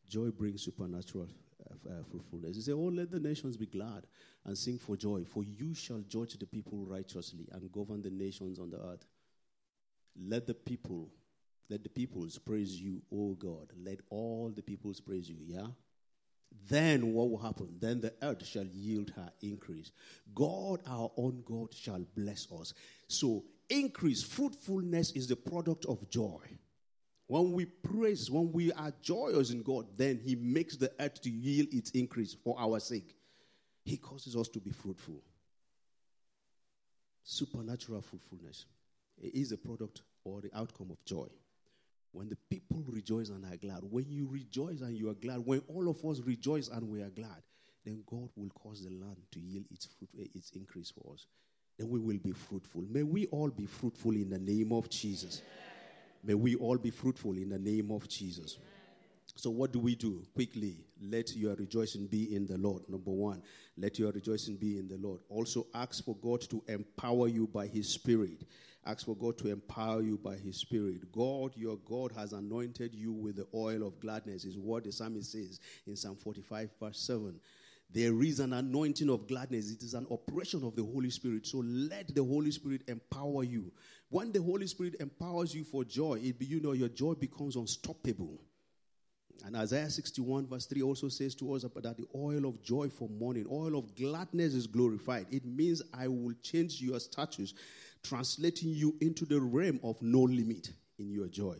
Joy 0.10 0.32
brings 0.32 0.64
supernatural 0.64 1.30
uh, 1.70 1.90
uh, 1.90 2.04
fruitfulness. 2.10 2.56
He 2.56 2.62
said, 2.62 2.74
Oh, 2.74 2.92
let 2.92 3.12
the 3.12 3.20
nations 3.20 3.56
be 3.56 3.68
glad 3.68 4.08
and 4.46 4.58
sing 4.58 4.80
for 4.80 4.98
joy, 4.98 5.24
for 5.24 5.44
you 5.44 5.74
shall 5.74 6.00
judge 6.00 6.34
the 6.34 6.48
people 6.48 6.86
righteously 6.86 7.48
and 7.52 7.72
govern 7.72 8.02
the 8.02 8.10
nations 8.10 8.60
on 8.60 8.72
the 8.72 8.78
earth. 8.78 9.06
Let 10.20 10.48
the 10.48 10.56
people 10.56 11.10
let 11.70 11.84
the 11.84 11.90
peoples 11.90 12.40
praise 12.40 12.82
you, 12.82 13.02
O 13.12 13.36
God. 13.36 13.72
Let 13.78 14.00
all 14.10 14.52
the 14.54 14.64
peoples 14.64 15.00
praise 15.00 15.30
you, 15.30 15.38
yeah? 15.46 15.68
Then 16.68 17.14
what 17.14 17.30
will 17.30 17.38
happen? 17.38 17.76
Then 17.80 18.02
the 18.02 18.14
earth 18.24 18.46
shall 18.46 18.66
yield 18.66 19.12
her 19.16 19.32
increase. 19.42 19.92
God, 20.34 20.82
our 20.88 21.12
own 21.16 21.44
God, 21.46 21.74
shall 21.74 22.04
bless 22.16 22.48
us. 22.52 22.74
So, 23.08 23.44
increase, 23.70 24.24
fruitfulness 24.24 25.12
is 25.12 25.28
the 25.28 25.36
product 25.36 25.86
of 25.86 26.10
joy. 26.10 26.42
When 27.30 27.52
we 27.52 27.66
praise, 27.66 28.32
when 28.32 28.52
we 28.52 28.72
are 28.74 28.92
joyous 29.04 29.52
in 29.52 29.62
God, 29.62 29.86
then 29.96 30.20
He 30.26 30.34
makes 30.36 30.76
the 30.76 30.92
earth 31.00 31.22
to 31.22 31.30
yield 31.30 31.68
its 31.72 31.92
increase 31.92 32.34
for 32.34 32.56
our 32.58 32.80
sake. 32.80 33.16
He 33.86 33.98
causes 33.98 34.36
us 34.36 34.48
to 34.48 34.60
be 34.60 34.72
fruitful. 34.72 35.22
Supernatural 37.24 38.02
fruitfulness 38.02 38.66
is 39.22 39.52
a 39.52 39.58
product 39.58 40.02
or 40.24 40.42
the 40.42 40.50
outcome 40.58 40.90
of 40.90 41.06
joy. 41.06 41.28
When 42.14 42.30
the 42.30 42.38
people 42.50 42.84
rejoice 42.88 43.30
and 43.30 43.46
are 43.46 43.58
glad, 43.58 43.84
when 43.84 44.10
you 44.10 44.28
rejoice 44.28 44.82
and 44.82 44.98
you 44.98 45.12
are 45.12 45.14
glad, 45.14 45.46
when 45.46 45.62
all 45.68 45.88
of 45.88 46.04
us 46.04 46.22
rejoice 46.26 46.68
and 46.70 46.90
we 46.90 47.04
are 47.04 47.12
glad, 47.12 47.44
then 47.86 48.02
God 48.08 48.30
will 48.36 48.50
cause 48.50 48.84
the 48.84 48.90
land 48.90 49.18
to 49.34 49.40
yield 49.40 49.66
its 49.70 49.86
fruit, 49.86 50.10
eh, 50.20 50.26
its 50.34 50.50
increase 50.56 50.90
for 50.90 51.14
us. 51.14 51.28
Then 51.78 51.90
we 51.90 52.00
will 52.00 52.18
be 52.18 52.32
fruitful. 52.32 52.86
May 52.90 53.04
we 53.04 53.28
all 53.28 53.50
be 53.50 53.68
fruitful 53.68 54.14
in 54.14 54.32
the 54.32 54.40
name 54.40 54.72
of 54.72 54.90
Jesus. 54.90 55.44
May 56.24 56.34
we 56.34 56.56
all 56.56 56.78
be 56.78 56.90
fruitful 56.90 57.34
in 57.34 57.50
the 57.50 57.60
name 57.60 57.92
of 57.92 58.08
Jesus. 58.08 58.58
So, 59.36 59.50
what 59.50 59.72
do 59.72 59.80
we 59.80 59.96
do? 59.96 60.26
Quickly, 60.34 60.78
let 61.02 61.34
your 61.36 61.56
rejoicing 61.56 62.08
be 62.08 62.36
in 62.36 62.46
the 62.46 62.58
Lord. 62.58 62.84
Number 62.90 63.12
one, 63.12 63.42
let 63.78 63.98
your 63.98 64.12
rejoicing 64.12 64.58
be 64.58 64.78
in 64.78 64.88
the 64.88 64.98
Lord. 64.98 65.22
Also, 65.30 65.68
ask 65.74 66.04
for 66.04 66.16
God 66.18 66.42
to 66.50 66.62
empower 66.68 67.28
you 67.30 67.48
by 67.48 67.68
His 67.68 67.88
Spirit. 67.88 68.44
Ask 68.86 69.06
for 69.06 69.16
God 69.16 69.38
to 69.38 69.50
empower 69.50 70.02
you 70.02 70.18
by 70.18 70.36
His 70.36 70.58
Spirit. 70.58 71.12
God, 71.12 71.54
your 71.56 71.78
God, 71.86 72.12
has 72.18 72.34
anointed 72.34 72.94
you 72.94 73.14
with 73.14 73.38
the 73.38 73.48
oil 73.54 73.88
of 73.88 74.00
gladness, 74.02 74.44
is 74.44 74.58
what 74.58 74.84
the 74.84 74.92
psalmist 74.92 75.32
says 75.32 75.60
in 75.88 75.96
Psalm 75.96 76.16
45, 76.18 76.70
verse 76.80 77.00
7. 77.00 77.40
There 77.92 78.22
is 78.22 78.40
an 78.40 78.54
anointing 78.54 79.10
of 79.10 79.28
gladness. 79.28 79.72
It 79.72 79.82
is 79.82 79.96
an 79.96 80.06
operation 80.12 80.64
of 80.64 80.76
the 80.76 80.84
Holy 80.84 81.10
Spirit. 81.10 81.48
So 81.48 81.64
let 81.66 82.14
the 82.14 82.24
Holy 82.24 82.52
Spirit 82.52 82.84
empower 82.88 83.44
you. 83.44 83.72
When 84.10 84.32
the 84.32 84.42
Holy 84.42 84.68
Spirit 84.68 84.96
empowers 85.00 85.56
you 85.56 85.64
for 85.64 85.84
joy, 85.84 86.20
it, 86.24 86.36
you 86.40 86.60
know 86.60 86.74
your 86.74 86.90
joy 86.90 87.14
becomes 87.14 87.56
unstoppable. 87.56 88.40
And 89.46 89.56
Isaiah 89.56 89.90
61, 89.90 90.48
verse 90.48 90.66
3 90.66 90.82
also 90.82 91.08
says 91.08 91.34
to 91.36 91.54
us 91.54 91.64
that 91.64 91.98
the 91.98 92.06
oil 92.14 92.46
of 92.46 92.62
joy 92.62 92.90
for 92.90 93.08
mourning, 93.10 93.48
oil 93.50 93.78
of 93.78 93.96
gladness 93.96 94.54
is 94.54 94.68
glorified. 94.68 95.28
It 95.32 95.46
means 95.46 95.82
I 95.94 96.08
will 96.08 96.34
change 96.44 96.82
your 96.82 97.00
status 97.00 97.54
translating 98.04 98.70
you 98.70 98.96
into 99.02 99.26
the 99.26 99.40
realm 99.40 99.80
of 99.84 100.02
no 100.02 100.20
limit 100.20 100.72
in 100.98 101.12
your 101.12 101.28
joy. 101.28 101.56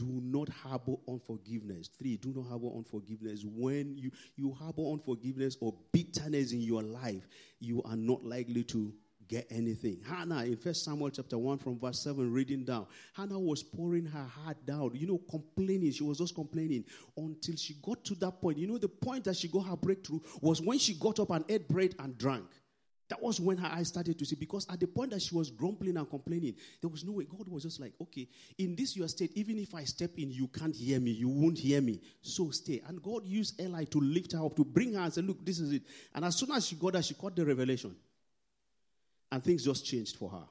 Do 0.00 0.06
not 0.22 0.48
harbor 0.48 0.94
unforgiveness. 1.06 1.90
Three, 1.98 2.16
do 2.16 2.32
not 2.34 2.48
harbor 2.48 2.68
unforgiveness. 2.74 3.44
When 3.44 3.98
you, 3.98 4.10
you 4.34 4.50
harbor 4.50 4.80
unforgiveness 4.82 5.58
or 5.60 5.74
bitterness 5.92 6.52
in 6.52 6.62
your 6.62 6.82
life, 6.82 7.28
you 7.58 7.82
are 7.82 7.96
not 7.96 8.24
likely 8.24 8.64
to 8.64 8.94
get 9.28 9.46
anything. 9.50 10.00
Hannah, 10.08 10.44
in 10.44 10.56
First 10.56 10.86
Samuel 10.86 11.10
chapter 11.10 11.36
1, 11.36 11.58
from 11.58 11.78
verse 11.78 12.00
7, 12.00 12.32
reading 12.32 12.64
down, 12.64 12.86
Hannah 13.12 13.38
was 13.38 13.62
pouring 13.62 14.06
her 14.06 14.24
heart 14.24 14.56
down, 14.64 14.92
you 14.94 15.06
know, 15.06 15.20
complaining. 15.28 15.92
She 15.92 16.02
was 16.02 16.16
just 16.16 16.34
complaining 16.34 16.86
until 17.14 17.56
she 17.56 17.74
got 17.82 18.02
to 18.06 18.14
that 18.16 18.40
point. 18.40 18.56
You 18.56 18.68
know, 18.68 18.78
the 18.78 18.88
point 18.88 19.24
that 19.24 19.36
she 19.36 19.48
got 19.48 19.66
her 19.66 19.76
breakthrough 19.76 20.20
was 20.40 20.62
when 20.62 20.78
she 20.78 20.94
got 20.94 21.20
up 21.20 21.28
and 21.28 21.44
ate 21.50 21.68
bread 21.68 21.94
and 21.98 22.16
drank. 22.16 22.46
That 23.10 23.20
was 23.20 23.40
when 23.40 23.58
her 23.58 23.66
eyes 23.66 23.88
started 23.88 24.16
to 24.20 24.24
see. 24.24 24.36
Because 24.36 24.66
at 24.70 24.78
the 24.78 24.86
point 24.86 25.10
that 25.10 25.20
she 25.20 25.34
was 25.34 25.50
grumbling 25.50 25.96
and 25.96 26.08
complaining, 26.08 26.54
there 26.80 26.88
was 26.88 27.04
no 27.04 27.10
way. 27.10 27.24
God 27.24 27.48
was 27.48 27.64
just 27.64 27.80
like, 27.80 27.92
okay, 28.00 28.28
in 28.56 28.76
this 28.76 28.96
your 28.96 29.08
state, 29.08 29.32
even 29.34 29.58
if 29.58 29.74
I 29.74 29.82
step 29.82 30.12
in, 30.16 30.30
you 30.30 30.46
can't 30.46 30.74
hear 30.74 31.00
me. 31.00 31.10
You 31.10 31.28
won't 31.28 31.58
hear 31.58 31.80
me. 31.80 32.00
So 32.22 32.50
stay. 32.50 32.80
And 32.86 33.02
God 33.02 33.26
used 33.26 33.60
Eli 33.60 33.84
to 33.86 34.00
lift 34.00 34.32
her 34.32 34.46
up, 34.46 34.54
to 34.54 34.64
bring 34.64 34.94
her 34.94 35.00
and 35.00 35.12
say, 35.12 35.22
look, 35.22 35.44
this 35.44 35.58
is 35.58 35.72
it. 35.72 35.82
And 36.14 36.24
as 36.24 36.36
soon 36.36 36.52
as 36.52 36.68
she 36.68 36.76
got 36.76 36.92
there, 36.92 37.02
she 37.02 37.14
caught 37.14 37.34
the 37.34 37.44
revelation. 37.44 37.96
And 39.32 39.42
things 39.42 39.64
just 39.64 39.84
changed 39.84 40.16
for 40.16 40.30
her. 40.30 40.44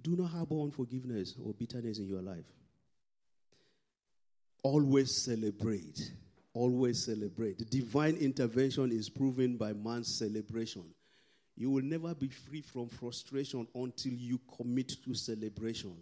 Do 0.00 0.14
not 0.14 0.30
harbor 0.30 0.60
unforgiveness 0.60 1.34
or 1.44 1.52
bitterness 1.52 1.98
in 1.98 2.06
your 2.06 2.22
life. 2.22 2.46
Always 4.62 5.24
celebrate 5.24 6.12
always 6.54 7.04
celebrate. 7.04 7.70
Divine 7.70 8.16
intervention 8.16 8.90
is 8.92 9.08
proven 9.08 9.56
by 9.56 9.72
man's 9.72 10.18
celebration. 10.18 10.84
You 11.56 11.70
will 11.70 11.82
never 11.82 12.14
be 12.14 12.28
free 12.28 12.62
from 12.62 12.88
frustration 12.88 13.66
until 13.74 14.12
you 14.12 14.40
commit 14.56 14.92
to 15.04 15.14
celebration. 15.14 15.94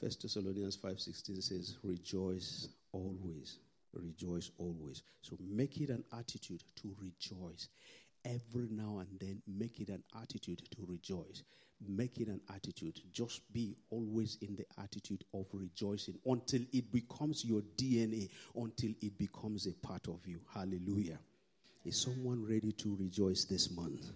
First 0.00 0.22
Thessalonians 0.22 0.76
5:16 0.76 1.42
says, 1.42 1.76
"Rejoice 1.82 2.68
always." 2.90 3.58
Rejoice 3.92 4.50
always. 4.58 5.02
So 5.22 5.36
make 5.40 5.80
it 5.80 5.90
an 5.90 6.04
attitude 6.12 6.62
to 6.82 6.94
rejoice. 7.00 7.68
Every 8.24 8.68
now 8.70 8.98
and 8.98 9.08
then, 9.18 9.42
make 9.46 9.80
it 9.80 9.88
an 9.88 10.02
attitude 10.20 10.62
to 10.76 10.84
rejoice. 10.86 11.42
Make 11.88 12.18
it 12.18 12.28
an 12.28 12.42
attitude. 12.54 13.00
Just 13.12 13.40
be 13.52 13.74
always 13.88 14.36
in 14.42 14.56
the 14.56 14.66
attitude 14.82 15.24
of 15.32 15.46
rejoicing 15.52 16.18
until 16.26 16.60
it 16.72 16.92
becomes 16.92 17.44
your 17.44 17.62
DNA, 17.78 18.28
until 18.54 18.90
it 19.00 19.16
becomes 19.16 19.66
a 19.66 19.72
part 19.72 20.06
of 20.08 20.26
you. 20.26 20.40
Hallelujah. 20.52 21.18
Is 21.86 21.98
someone 21.98 22.46
ready 22.46 22.72
to 22.72 22.96
rejoice 23.00 23.44
this 23.44 23.70
month? 23.70 24.10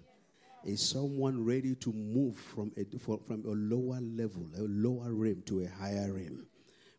Is 0.65 0.87
someone 0.87 1.45
ready 1.45 1.75
to 1.77 1.93
move 1.93 2.37
from 2.37 2.73
a, 2.77 2.85
from 2.99 3.45
a 3.47 3.51
lower 3.51 4.01
level, 4.01 4.47
a 4.57 4.63
lower 4.63 5.13
realm 5.13 5.43
to 5.47 5.61
a 5.61 5.69
higher 5.69 6.13
realm 6.13 6.47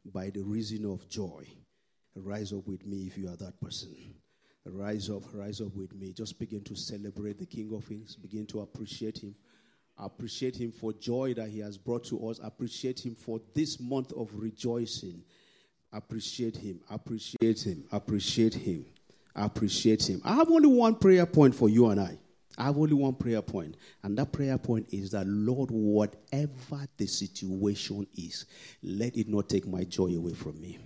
by 0.06 0.32
the 0.32 0.42
reason 0.42 0.86
of 0.86 1.08
joy? 1.08 1.48
Rise 2.16 2.54
up 2.54 2.66
with 2.68 2.86
me 2.86 3.08
if 3.08 3.18
you 3.18 3.28
are 3.28 3.36
that 3.36 3.60
person. 3.60 3.96
Rise 4.66 5.10
up, 5.10 5.24
rise 5.34 5.62
up 5.62 5.76
with 5.76 5.94
me. 5.94 6.14
Just 6.14 6.40
begin 6.40 6.64
to 6.64 6.76
celebrate 6.76 7.38
the 7.38 7.46
King 7.46 7.74
of 7.76 7.88
Kings. 7.88 8.16
Begin 8.16 8.46
to 8.48 8.62
appreciate 8.62 9.20
him. 9.20 9.36
Appreciate 9.98 10.56
him 10.56 10.72
for 10.72 10.92
joy 10.94 11.34
that 11.36 11.50
he 11.50 11.60
has 11.60 11.78
brought 11.78 12.04
to 12.06 12.30
us. 12.30 12.40
Appreciate 12.44 13.06
him 13.06 13.16
for 13.16 13.40
this 13.54 13.80
month 13.80 14.12
of 14.14 14.30
rejoicing. 14.34 15.24
Appreciate 15.94 16.58
him. 16.58 16.80
Appreciate 16.90 17.64
him. 17.64 17.84
Appreciate 17.92 18.56
him. 18.56 18.86
Appreciate 19.36 20.10
him. 20.10 20.22
I 20.24 20.36
have 20.36 20.50
only 20.50 20.68
one 20.68 20.96
prayer 20.96 21.26
point 21.26 21.54
for 21.54 21.70
you 21.70 21.88
and 21.88 22.00
I. 22.00 22.18
I 22.58 22.66
have 22.66 22.78
only 22.78 22.94
one 22.94 23.16
prayer 23.16 23.42
point, 23.42 23.76
and 24.02 24.18
that 24.18 24.32
prayer 24.32 24.58
point 24.58 24.88
is 24.92 25.12
that, 25.12 25.28
Lord, 25.28 25.72
whatever 25.72 26.88
the 26.96 27.06
situation 27.06 28.08
is, 28.16 28.46
let 28.82 29.18
it 29.18 29.28
not 29.28 29.50
take 29.50 29.68
my 29.68 29.84
joy 29.84 30.16
away 30.16 30.34
from 30.34 30.62
me. 30.62 30.80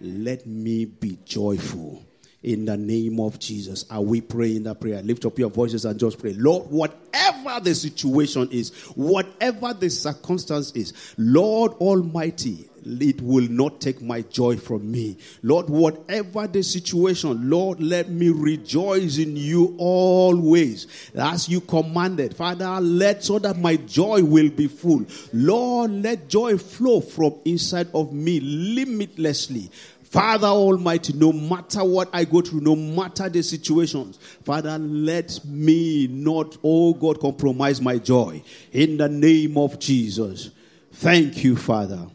Let 0.00 0.46
me 0.46 0.84
be 0.84 1.18
joyful. 1.24 2.02
In 2.42 2.64
the 2.64 2.76
name 2.76 3.18
of 3.18 3.40
Jesus. 3.40 3.84
Are 3.90 4.02
we 4.02 4.20
praying 4.20 4.64
that 4.64 4.80
prayer? 4.80 5.02
Lift 5.02 5.24
up 5.24 5.36
your 5.36 5.50
voices 5.50 5.84
and 5.84 5.98
just 5.98 6.18
pray. 6.18 6.32
Lord, 6.34 6.70
whatever 6.70 7.58
the 7.60 7.74
situation 7.74 8.48
is, 8.52 8.70
whatever 8.94 9.74
the 9.74 9.88
circumstance 9.88 10.70
is, 10.72 11.14
Lord 11.18 11.72
Almighty, 11.72 12.68
it 12.86 13.20
will 13.20 13.48
not 13.48 13.80
take 13.80 14.00
my 14.00 14.22
joy 14.22 14.56
from 14.56 14.90
me. 14.90 15.16
Lord, 15.42 15.68
whatever 15.68 16.46
the 16.46 16.62
situation, 16.62 17.50
Lord, 17.50 17.80
let 17.80 18.08
me 18.08 18.28
rejoice 18.28 19.18
in 19.18 19.36
you 19.36 19.74
always 19.78 20.86
as 21.14 21.48
you 21.48 21.60
commanded. 21.60 22.36
Father, 22.36 22.80
let 22.80 23.24
so 23.24 23.38
that 23.40 23.58
my 23.58 23.76
joy 23.76 24.22
will 24.22 24.50
be 24.50 24.68
full. 24.68 25.04
Lord, 25.32 25.90
let 25.90 26.28
joy 26.28 26.58
flow 26.58 27.00
from 27.00 27.34
inside 27.44 27.88
of 27.92 28.12
me 28.12 28.40
limitlessly. 28.40 29.70
Father 30.04 30.46
Almighty, 30.46 31.12
no 31.12 31.32
matter 31.32 31.84
what 31.84 32.08
I 32.12 32.24
go 32.24 32.40
through, 32.40 32.60
no 32.60 32.76
matter 32.76 33.28
the 33.28 33.42
situations, 33.42 34.18
Father, 34.44 34.78
let 34.78 35.44
me 35.44 36.06
not, 36.06 36.56
oh 36.62 36.94
God, 36.94 37.20
compromise 37.20 37.80
my 37.80 37.98
joy. 37.98 38.42
In 38.72 38.96
the 38.96 39.08
name 39.08 39.58
of 39.58 39.78
Jesus. 39.80 40.50
Thank 40.92 41.44
you, 41.44 41.56
Father. 41.56 42.06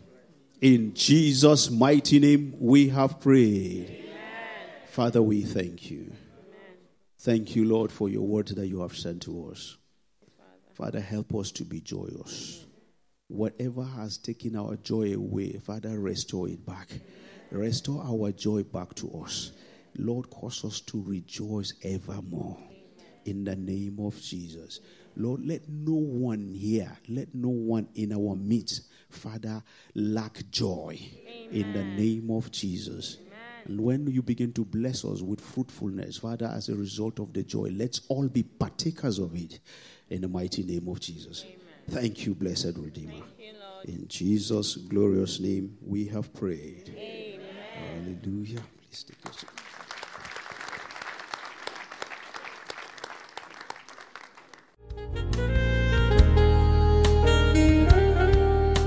In 0.61 0.93
Jesus' 0.93 1.71
mighty 1.71 2.19
name, 2.19 2.55
we 2.59 2.89
have 2.89 3.19
prayed. 3.19 3.87
Amen. 3.89 4.13
Father, 4.85 5.19
we 5.19 5.41
thank 5.41 5.89
you. 5.89 6.01
Amen. 6.01 6.77
Thank 7.17 7.55
you, 7.55 7.65
Lord, 7.65 7.91
for 7.91 8.09
your 8.09 8.27
word 8.27 8.49
that 8.49 8.67
you 8.67 8.81
have 8.81 8.95
sent 8.95 9.23
to 9.23 9.49
us. 9.49 9.77
Father, 10.37 10.51
Father 10.73 10.99
help 10.99 11.33
us 11.33 11.51
to 11.53 11.63
be 11.63 11.81
joyous. 11.81 12.63
Whatever 13.27 13.83
has 13.83 14.19
taken 14.19 14.55
our 14.55 14.75
joy 14.75 15.15
away, 15.15 15.53
Father, 15.53 15.99
restore 15.99 16.47
it 16.47 16.63
back. 16.63 16.89
Restore 17.49 18.03
our 18.03 18.31
joy 18.31 18.61
back 18.61 18.93
to 18.95 19.09
us. 19.23 19.53
Lord, 19.97 20.29
cause 20.29 20.63
us 20.63 20.79
to 20.81 21.03
rejoice 21.03 21.73
evermore. 21.83 22.59
In 23.25 23.43
the 23.43 23.55
name 23.55 23.99
of 23.99 24.19
Jesus. 24.21 24.79
Lord, 25.15 25.45
let 25.45 25.67
no 25.67 25.93
one 25.93 26.53
here, 26.53 26.91
let 27.09 27.35
no 27.35 27.49
one 27.49 27.87
in 27.95 28.13
our 28.13 28.35
midst 28.35 28.83
Father, 29.11 29.61
lack 29.93 30.41
joy 30.49 30.97
Amen. 31.27 31.49
in 31.51 31.73
the 31.73 31.83
name 31.83 32.31
of 32.31 32.51
Jesus. 32.51 33.17
And 33.65 33.79
when 33.79 34.07
you 34.07 34.23
begin 34.23 34.53
to 34.53 34.65
bless 34.65 35.05
us 35.05 35.21
with 35.21 35.39
fruitfulness, 35.39 36.17
Father, 36.17 36.47
as 36.47 36.69
a 36.69 36.75
result 36.75 37.19
of 37.19 37.31
the 37.31 37.43
joy, 37.43 37.71
let's 37.75 38.01
all 38.07 38.27
be 38.27 38.41
partakers 38.41 39.19
of 39.19 39.35
it 39.35 39.59
in 40.09 40.21
the 40.21 40.27
mighty 40.27 40.63
name 40.63 40.87
of 40.87 40.99
Jesus. 40.99 41.45
Amen. 41.45 41.57
Thank 41.89 42.25
you, 42.25 42.33
blessed 42.33 42.73
Redeemer. 42.77 43.13
You, 43.37 43.53
in 43.85 44.07
Jesus' 44.07 44.77
glorious 44.77 45.39
name, 45.39 45.77
we 45.85 46.05
have 46.05 46.33
prayed. 46.33 46.95
Amen. 46.97 47.41
Hallelujah. 47.75 48.61
Please 48.89 49.03
take 49.03 49.23
your 49.23 49.33
seat. 49.33 49.49